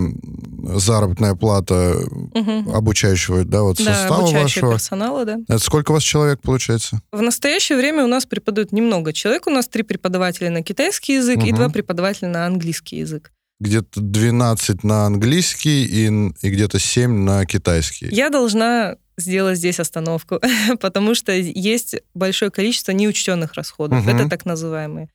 заработная 0.76 1.34
плата 1.34 1.96
Мгм. 2.34 2.70
обучающего, 2.72 3.44
да, 3.44 3.62
вот 3.62 3.78
Да, 3.78 3.94
состава 3.94 4.26
вашего. 4.30 4.72
персонала, 4.72 5.24
да. 5.24 5.38
Это 5.48 5.58
сколько 5.58 5.90
у 5.90 5.94
вас 5.94 6.04
человек 6.04 6.40
получается? 6.40 7.00
В 7.10 7.20
настоящее 7.20 7.76
время 7.76 8.04
у 8.04 8.06
нас 8.06 8.26
преподают 8.26 8.70
немного 8.70 9.12
человек. 9.12 9.48
У 9.48 9.50
нас 9.50 9.66
три 9.66 9.82
преподавателя 9.82 10.50
на 10.50 10.62
китайский 10.62 11.14
язык 11.14 11.38
и 11.38 11.48
Мгм. 11.48 11.56
два 11.56 11.68
преподавателя 11.68 12.28
на 12.28 12.46
английский 12.46 12.98
язык. 12.98 13.32
Где-то 13.58 14.00
12 14.00 14.84
на 14.84 15.04
английский 15.04 15.84
и, 15.84 16.06
и 16.46 16.50
где-то 16.50 16.78
7 16.78 17.10
на 17.24 17.44
китайский. 17.46 18.08
Я 18.12 18.30
должна 18.30 18.96
сделать 19.18 19.58
здесь 19.58 19.80
остановку, 19.80 20.40
потому 20.80 21.16
что 21.16 21.32
есть 21.32 21.96
большое 22.14 22.52
количество 22.52 22.92
неучтенных 22.92 23.54
расходов. 23.54 24.04
Мгм. 24.06 24.16
Это 24.16 24.28
так 24.30 24.46
называемые 24.46 25.08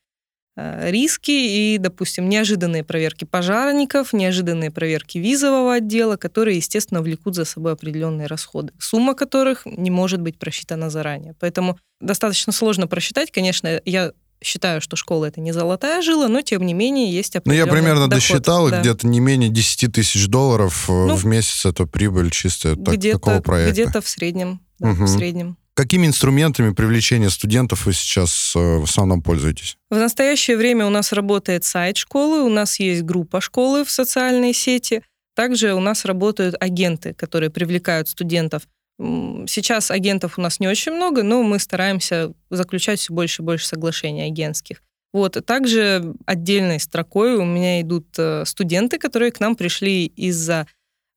риски 0.57 1.31
и, 1.31 1.77
допустим, 1.77 2.29
неожиданные 2.29 2.83
проверки 2.83 3.25
пожарников, 3.25 4.13
неожиданные 4.13 4.71
проверки 4.71 5.17
визового 5.17 5.75
отдела, 5.75 6.15
которые, 6.15 6.57
естественно, 6.57 7.01
влекут 7.01 7.35
за 7.35 7.45
собой 7.45 7.73
определенные 7.73 8.27
расходы, 8.27 8.71
сумма 8.79 9.15
которых 9.15 9.65
не 9.65 9.91
может 9.91 10.21
быть 10.21 10.37
просчитана 10.37 10.89
заранее. 10.89 11.35
Поэтому 11.39 11.77
достаточно 11.99 12.53
сложно 12.53 12.87
просчитать. 12.87 13.31
Конечно, 13.31 13.81
я 13.85 14.11
считаю, 14.43 14.79
что 14.81 14.95
школа 14.95 15.25
это 15.25 15.41
не 15.41 15.51
золотая 15.53 16.01
жила, 16.01 16.27
но 16.27 16.41
тем 16.41 16.65
не 16.65 16.73
менее 16.73 17.11
есть 17.11 17.33
Ну, 17.33 17.39
я 17.53 17.63
определенный 17.63 17.71
примерно 17.71 18.07
доход. 18.07 18.09
досчитал, 18.15 18.69
Да. 18.69 18.79
где-то 18.81 19.07
не 19.07 19.19
менее 19.19 19.49
10 19.49 19.87
тысяч 19.91 20.27
долларов 20.27 20.89
э, 20.89 20.93
Ну, 20.93 21.15
в 21.15 21.25
месяц 21.25 21.65
это 21.65 21.85
прибыль 21.85 22.29
чистая 22.31 22.75
так- 22.75 22.99
такого 23.01 23.39
проекта. 23.41 23.71
где-то 23.73 24.01
в 24.01 24.07
среднем. 24.09 24.61
да, 24.79 24.87
Мгм. 24.89 25.05
в 25.05 25.09
среднем. 25.09 25.57
Какими 25.75 26.07
инструментами 26.07 26.73
привлечения 26.73 27.29
студентов 27.29 27.85
вы 27.85 27.91
сейчас 27.91 28.53
э, 28.55 28.59
в 28.59 28.83
основном 28.83 29.21
пользуетесь? 29.21 29.77
В 29.89 29.95
настоящее 29.95 30.55
время 30.55 30.85
у 30.85 30.89
нас 30.89 31.11
работает 31.11 31.65
сайт 31.65 31.97
школы, 31.97 32.43
у 32.43 32.49
нас 32.49 32.79
есть 32.79 33.03
группа 33.03 33.41
школы 33.41 33.83
в 33.83 33.91
социальной 33.91 34.53
сети. 34.53 35.03
Также 35.35 35.73
у 35.73 35.81
нас 35.81 36.05
работают 36.05 36.55
агенты, 36.61 37.13
которые 37.13 37.49
привлекают 37.49 38.07
студентов. 38.07 38.63
Сейчас 38.97 39.91
агентов 39.91 40.37
у 40.37 40.41
нас 40.41 40.61
не 40.61 40.67
очень 40.69 40.93
много, 40.93 41.23
но 41.23 41.43
мы 41.43 41.59
стараемся 41.59 42.31
заключать 42.49 43.01
все 43.01 43.13
больше 43.13 43.41
и 43.41 43.45
больше 43.45 43.67
соглашений 43.67 44.21
агентских. 44.21 44.81
Вот. 45.11 45.45
Также 45.45 46.13
отдельной 46.25 46.79
строкой 46.79 47.35
у 47.35 47.43
меня 47.43 47.81
идут 47.81 48.07
э, 48.17 48.45
студенты, 48.45 48.97
которые 48.97 49.33
к 49.33 49.41
нам 49.41 49.57
пришли 49.57 50.05
из-за 50.05 50.67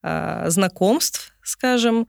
а, 0.02 0.48
знакомств, 0.50 1.32
скажем, 1.42 2.06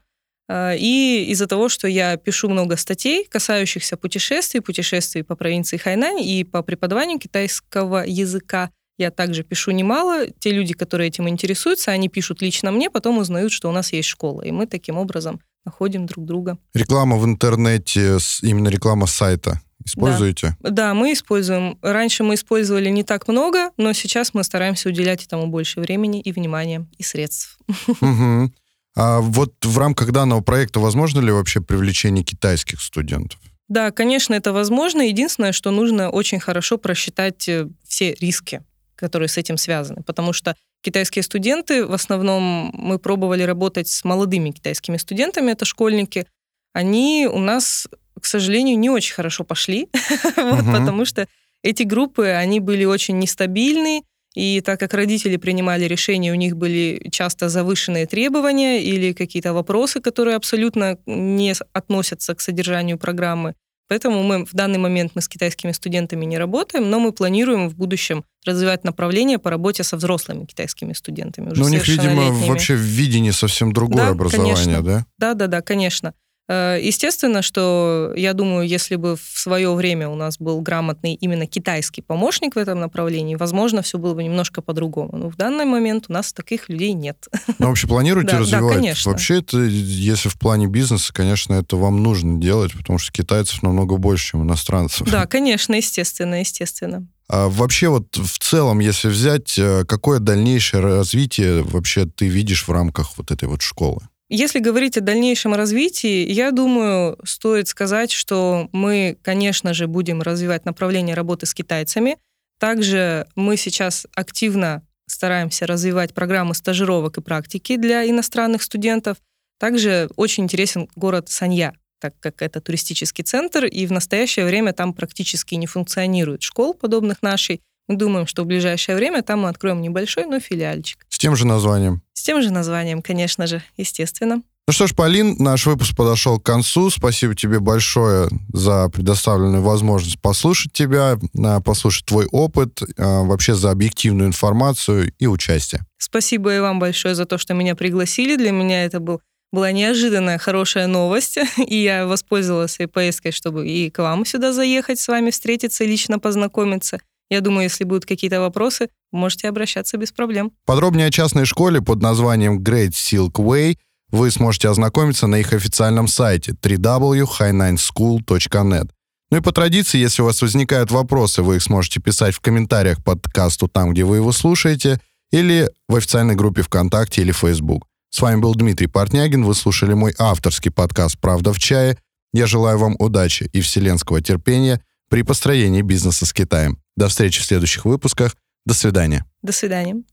и 0.50 1.26
из-за 1.30 1.48
того, 1.48 1.70
что 1.70 1.88
я 1.88 2.18
пишу 2.18 2.50
много 2.50 2.76
статей, 2.76 3.26
касающихся 3.30 3.98
путешествий, 3.98 4.62
путешествий 4.62 5.24
по 5.24 5.36
провинции 5.36 5.78
Хайнань 5.78 6.22
и 6.22 6.44
по 6.44 6.64
преподаванию 6.64 7.20
китайского 7.20 8.04
языка, 8.06 8.72
я 8.98 9.12
также 9.12 9.44
пишу 9.44 9.72
немало. 9.72 10.28
Те 10.40 10.52
люди, 10.52 10.74
которые 10.74 11.08
этим 11.08 11.30
интересуются, 11.30 11.92
они 11.92 12.10
пишут 12.10 12.42
лично 12.42 12.72
мне, 12.72 12.90
потом 12.90 13.18
узнают, 13.18 13.52
что 13.52 13.70
у 13.70 13.72
нас 13.72 13.94
есть 13.94 14.10
школа. 14.10 14.42
И 14.42 14.52
мы 14.52 14.66
таким 14.66 14.98
образом 14.98 15.40
находим 15.66 16.06
друг 16.06 16.26
друга. 16.26 16.58
Реклама 16.74 17.18
в 17.18 17.26
интернете, 17.26 18.18
именно 18.42 18.68
реклама 18.68 19.06
сайта 19.06 19.62
используете? 19.86 20.58
Да, 20.60 20.94
мы 20.94 21.14
используем. 21.14 21.78
Раньше 21.82 22.24
мы 22.24 22.34
использовали 22.34 22.90
не 22.90 23.04
так 23.04 23.28
много, 23.28 23.72
но 23.78 23.94
сейчас 23.94 24.34
мы 24.34 24.44
стараемся 24.44 24.90
уделять 24.90 25.26
этому 25.26 25.48
больше 25.48 25.80
времени 25.80 26.20
и 26.20 26.32
внимания 26.32 26.86
и 26.98 27.04
средств. 27.04 27.58
Мгм. 28.02 28.54
А 29.00 29.22
вот 29.22 29.54
в 29.64 29.78
рамках 29.78 30.12
данного 30.12 30.42
проекта 30.42 30.82
возможно 30.82 31.22
ли 31.22 31.32
вообще 31.32 31.62
привлечение 31.62 32.26
китайских 32.26 32.82
студентов? 32.82 33.40
Да, 33.70 33.92
конечно, 33.92 34.34
это 34.34 34.52
возможно. 34.52 35.04
Единственное, 35.04 35.54
что 35.54 35.72
нужно 35.72 36.10
очень 36.10 36.42
хорошо 36.42 36.78
просчитать 36.78 37.48
э, 37.48 37.70
все 37.88 38.14
риски, 38.16 38.62
которые 38.96 39.30
с 39.30 39.38
этим 39.38 39.56
связаны. 39.56 40.04
Потому 40.04 40.34
что 40.34 40.54
китайские 40.82 41.24
студенты, 41.24 41.86
в 41.86 41.94
основном 41.94 42.72
мы 42.74 43.00
пробовали 43.00 43.44
работать 43.44 43.88
с 43.88 44.04
молодыми 44.04 44.52
китайскими 44.52 44.98
студентами, 44.98 45.52
это 45.52 45.64
школьники, 45.64 46.26
они 46.74 47.30
у 47.32 47.40
нас, 47.40 47.88
к 48.20 48.26
сожалению, 48.26 48.78
не 48.78 48.90
очень 48.90 49.14
хорошо 49.14 49.46
пошли, 49.46 49.88
Вот, 50.36 50.66
потому 50.66 51.06
что 51.06 51.26
эти 51.64 51.84
группы, 51.84 52.28
они 52.28 52.60
были 52.60 52.84
очень 52.84 53.18
нестабильны, 53.18 54.04
и 54.36 54.62
так 54.62 54.80
как 54.80 54.94
родители 54.94 55.38
принимали 55.38 55.86
решения, 55.86 56.32
у 56.32 56.36
них 56.36 56.56
были 56.56 57.10
часто 57.12 57.50
завышенные 57.50 58.06
требования 58.06 58.82
или 58.84 59.14
какие-то 59.14 59.54
вопросы, 59.54 60.02
которые 60.02 60.36
абсолютно 60.36 60.98
не 61.06 61.54
относятся 61.74 62.36
к 62.36 62.42
содержанию 62.42 62.98
программы. 62.98 63.56
Поэтому 63.90 64.22
мы 64.22 64.46
в 64.46 64.54
данный 64.54 64.78
момент 64.78 65.14
мы 65.16 65.22
с 65.22 65.28
китайскими 65.28 65.72
студентами 65.72 66.24
не 66.24 66.38
работаем, 66.38 66.92
но 66.92 67.00
мы 67.00 67.12
планируем 67.12 67.70
в 67.70 67.76
будущем 67.76 68.24
развивать 68.46 68.84
направление 68.84 69.40
по 69.40 69.50
работе 69.50 69.84
со 69.84 69.98
взрослыми 69.98 70.46
китайскими 70.46 70.94
студентами. 70.94 71.50
Уже 71.50 71.56
Но 71.60 71.68
Ну, 71.68 71.72
у 71.72 71.74
них, 71.74 71.88
видимо, 71.88 72.32
вообще 72.48 72.76
в 72.76 72.82
видении 72.82 73.32
совсем 73.32 73.74
другое 73.74 74.06
Да, 74.06 74.10
образование, 74.10 74.54
конечно. 74.54 74.84
да? 74.84 75.06
Да, 75.18 75.34
да, 75.34 75.48
да, 75.48 75.62
конечно. 75.64 76.14
Э, 76.50 76.80
Естественно, 76.82 77.42
что 77.44 78.12
я 78.16 78.34
думаю, 78.34 78.68
если 78.68 78.96
бы 78.96 79.16
в 79.16 79.40
свое 79.40 79.74
время 79.76 80.10
у 80.10 80.16
нас 80.16 80.40
был 80.40 80.60
грамотный 80.62 81.14
именно 81.14 81.46
китайский 81.46 82.02
помощник 82.02 82.56
в 82.56 82.58
этом 82.58 82.80
направлении, 82.80 83.36
возможно, 83.36 83.84
все 83.84 84.00
было 84.00 84.16
бы 84.16 84.24
немножко 84.24 84.62
по-другому. 84.62 85.16
Но 85.16 85.30
в 85.30 85.36
данный 85.38 85.66
момент 85.66 86.06
у 86.10 86.14
нас 86.14 86.34
таких 86.34 86.68
людей 86.68 86.94
нет. 86.94 87.28
Но 87.60 87.68
вообще 87.68 87.88
планируете 87.88 88.32
Да, 88.32 88.38
да, 88.38 88.40
развивать? 88.42 88.76
конечно. 88.76 89.12
Вообще 89.12 89.38
это, 89.40 89.60
если 89.60 90.30
в 90.30 90.40
плане 90.40 90.66
бизнеса, 90.68 91.14
конечно, 91.14 91.54
это 91.54 91.76
вам 91.76 92.02
нужно 92.02 92.40
делать, 92.42 92.74
потому 92.74 92.98
что 92.98 93.12
китайцев 93.12 93.62
намного 93.62 93.98
больше, 93.98 94.32
чем 94.32 94.44
иностранцев. 94.44 95.08
Да, 95.10 95.28
конечно, 95.28 95.76
естественно, 95.76 96.40
естественно. 96.40 97.06
А 97.28 97.48
вообще 97.48 97.90
вот 97.90 98.18
в 98.18 98.40
целом, 98.40 98.80
если 98.80 99.08
взять, 99.10 99.56
э, 99.60 99.86
какое 99.88 100.18
дальнейшее 100.18 100.82
развитие 100.82 101.62
вообще 101.62 102.06
ты 102.08 102.28
видишь 102.28 102.68
в 102.68 102.72
рамках 102.72 103.18
вот 103.18 103.30
этой 103.30 103.48
вот 103.48 103.62
школы? 103.62 104.02
Если 104.32 104.60
говорить 104.60 104.96
о 104.96 105.02
дальнейшем 105.02 105.56
развитии, 105.56 106.32
я 106.32 106.52
думаю, 106.52 107.18
стоит 107.26 107.68
сказать, 107.68 108.12
что 108.12 108.70
мы, 108.72 109.18
конечно 109.24 109.74
же, 109.74 109.88
будем 109.88 110.22
развивать 110.22 110.66
направление 110.66 111.16
работы 111.16 111.48
с 111.48 111.54
китайцами. 111.56 112.18
Также 112.60 113.26
мы 113.36 113.58
сейчас 113.58 114.06
активно 114.14 114.84
стараемся 115.08 115.66
развивать 115.66 116.14
программы 116.14 116.54
стажировок 116.54 117.18
и 117.18 117.22
практики 117.22 117.76
для 117.76 118.08
иностранных 118.08 118.62
студентов. 118.62 119.18
Также 119.60 120.12
очень 120.16 120.44
интересен 120.44 120.88
город 120.96 121.30
Санья, 121.30 121.74
так 122.00 122.14
как 122.20 122.44
это 122.44 122.62
туристический 122.62 123.24
центр, 123.24 123.66
и 123.66 123.88
в 123.88 123.92
настоящее 123.92 124.46
время 124.46 124.74
там 124.74 124.94
практически 124.94 125.56
не 125.56 125.66
функционирует 125.66 126.44
школ, 126.44 126.76
подобных 126.76 127.24
нашей. 127.24 127.62
Мы 127.88 127.96
думаем, 127.96 128.28
что 128.28 128.44
в 128.44 128.46
ближайшее 128.46 128.96
время 128.96 129.24
там 129.24 129.42
мы 129.42 129.50
откроем 129.50 129.82
небольшой, 129.82 130.28
но 130.28 130.40
филиальчик. 130.40 131.04
С 131.20 131.22
тем 131.22 131.36
же 131.36 131.46
названием. 131.46 132.02
С 132.14 132.22
тем 132.22 132.42
же 132.42 132.50
названием, 132.50 133.02
конечно 133.02 133.46
же, 133.46 133.62
естественно. 133.76 134.42
Ну 134.68 134.72
что 134.72 134.88
ж, 134.88 134.96
Полин, 134.96 135.36
наш 135.38 135.66
выпуск 135.66 135.94
подошел 135.94 136.40
к 136.40 136.46
концу. 136.46 136.90
Спасибо 136.90 137.36
тебе 137.36 137.60
большое 137.60 138.30
за 138.54 138.88
предоставленную 138.88 139.62
возможность 139.62 140.22
послушать 140.22 140.72
тебя, 140.72 141.18
а, 141.44 141.60
послушать 141.60 142.06
твой 142.06 142.26
опыт, 142.28 142.80
а, 142.98 143.24
вообще 143.24 143.54
за 143.54 143.72
объективную 143.72 144.30
информацию 144.30 145.12
и 145.20 145.28
участие. 145.28 145.82
Спасибо 145.98 146.56
и 146.56 146.60
вам 146.62 146.80
большое 146.80 147.16
за 147.16 147.26
то, 147.26 147.38
что 147.38 147.54
меня 147.54 147.76
пригласили. 147.76 148.38
Для 148.38 148.52
меня 148.52 148.86
это 148.86 149.02
был, 149.02 149.20
была 149.52 149.74
неожиданная 149.74 150.38
хорошая 150.38 150.88
новость, 150.88 151.38
и 151.58 151.84
я 151.84 152.08
воспользовалась 152.08 152.76
этой 152.76 152.88
поездкой, 152.88 153.34
чтобы 153.34 153.68
и 153.68 153.90
к 153.90 154.00
вам 154.02 154.26
сюда 154.26 154.54
заехать, 154.54 155.02
с 155.02 155.08
вами 155.10 155.32
встретиться, 155.32 155.84
лично 155.84 156.18
познакомиться. 156.18 157.00
Я 157.30 157.42
думаю, 157.42 157.64
если 157.64 157.84
будут 157.84 158.06
какие-то 158.06 158.40
вопросы, 158.40 158.90
можете 159.12 159.50
обращаться 159.50 159.98
без 159.98 160.12
проблем. 160.12 160.52
Подробнее 160.66 161.08
о 161.08 161.12
частной 161.12 161.46
школе 161.46 161.82
под 161.82 162.02
названием 162.02 162.60
Great 162.60 162.92
Silk 162.92 163.34
Way 163.34 163.78
вы 164.12 164.32
сможете 164.32 164.70
ознакомиться 164.70 165.28
на 165.28 165.36
их 165.36 165.54
официальном 165.54 166.08
сайте 166.08 166.54
www.high9school.net. 166.54 168.90
Ну 169.32 169.38
и 169.38 169.42
по 169.42 169.52
традиции, 169.52 170.00
если 170.00 170.24
у 170.24 170.26
вас 170.26 170.42
возникают 170.42 170.90
вопросы, 170.90 171.44
вы 171.44 171.58
их 171.58 171.64
сможете 171.64 172.00
писать 172.00 172.34
в 172.34 172.40
комментариях 172.40 173.04
под 173.04 173.22
подкасту 173.22 173.68
там, 173.68 173.92
где 173.92 174.04
вы 174.04 174.16
его 174.16 174.32
слушаете, 174.32 175.00
или 175.32 175.70
в 175.88 175.96
официальной 175.96 176.34
группе 176.34 176.64
ВКонтакте 176.64 177.22
или 177.22 177.32
Facebook. 177.32 177.86
С 178.10 178.22
вами 178.22 178.40
был 178.40 178.56
Дмитрий 178.56 178.88
Портнягин, 178.88 179.46
вы 179.46 179.54
слушали 179.54 179.94
мой 179.94 180.16
авторский 180.18 180.72
подкаст 180.72 181.20
«Правда 181.20 181.54
в 181.54 181.60
чае». 181.60 182.00
Я 182.34 182.48
желаю 182.48 182.80
вам 182.80 182.96
удачи 182.98 183.48
и 183.54 183.62
вселенского 183.62 184.20
терпения 184.22 184.82
при 185.10 185.22
построении 185.22 185.84
бизнеса 185.84 186.26
с 186.26 186.34
Китаем. 186.34 186.80
До 187.00 187.08
встречи 187.08 187.40
в 187.40 187.46
следующих 187.46 187.86
выпусках. 187.86 188.36
До 188.66 188.74
свидания. 188.74 189.24
До 189.42 189.54
свидания. 189.54 190.04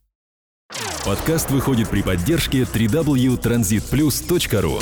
Подкаст 1.04 1.50
выходит 1.50 1.90
при 1.90 2.00
поддержке 2.00 2.62
www.transitplus.ru 2.62 4.80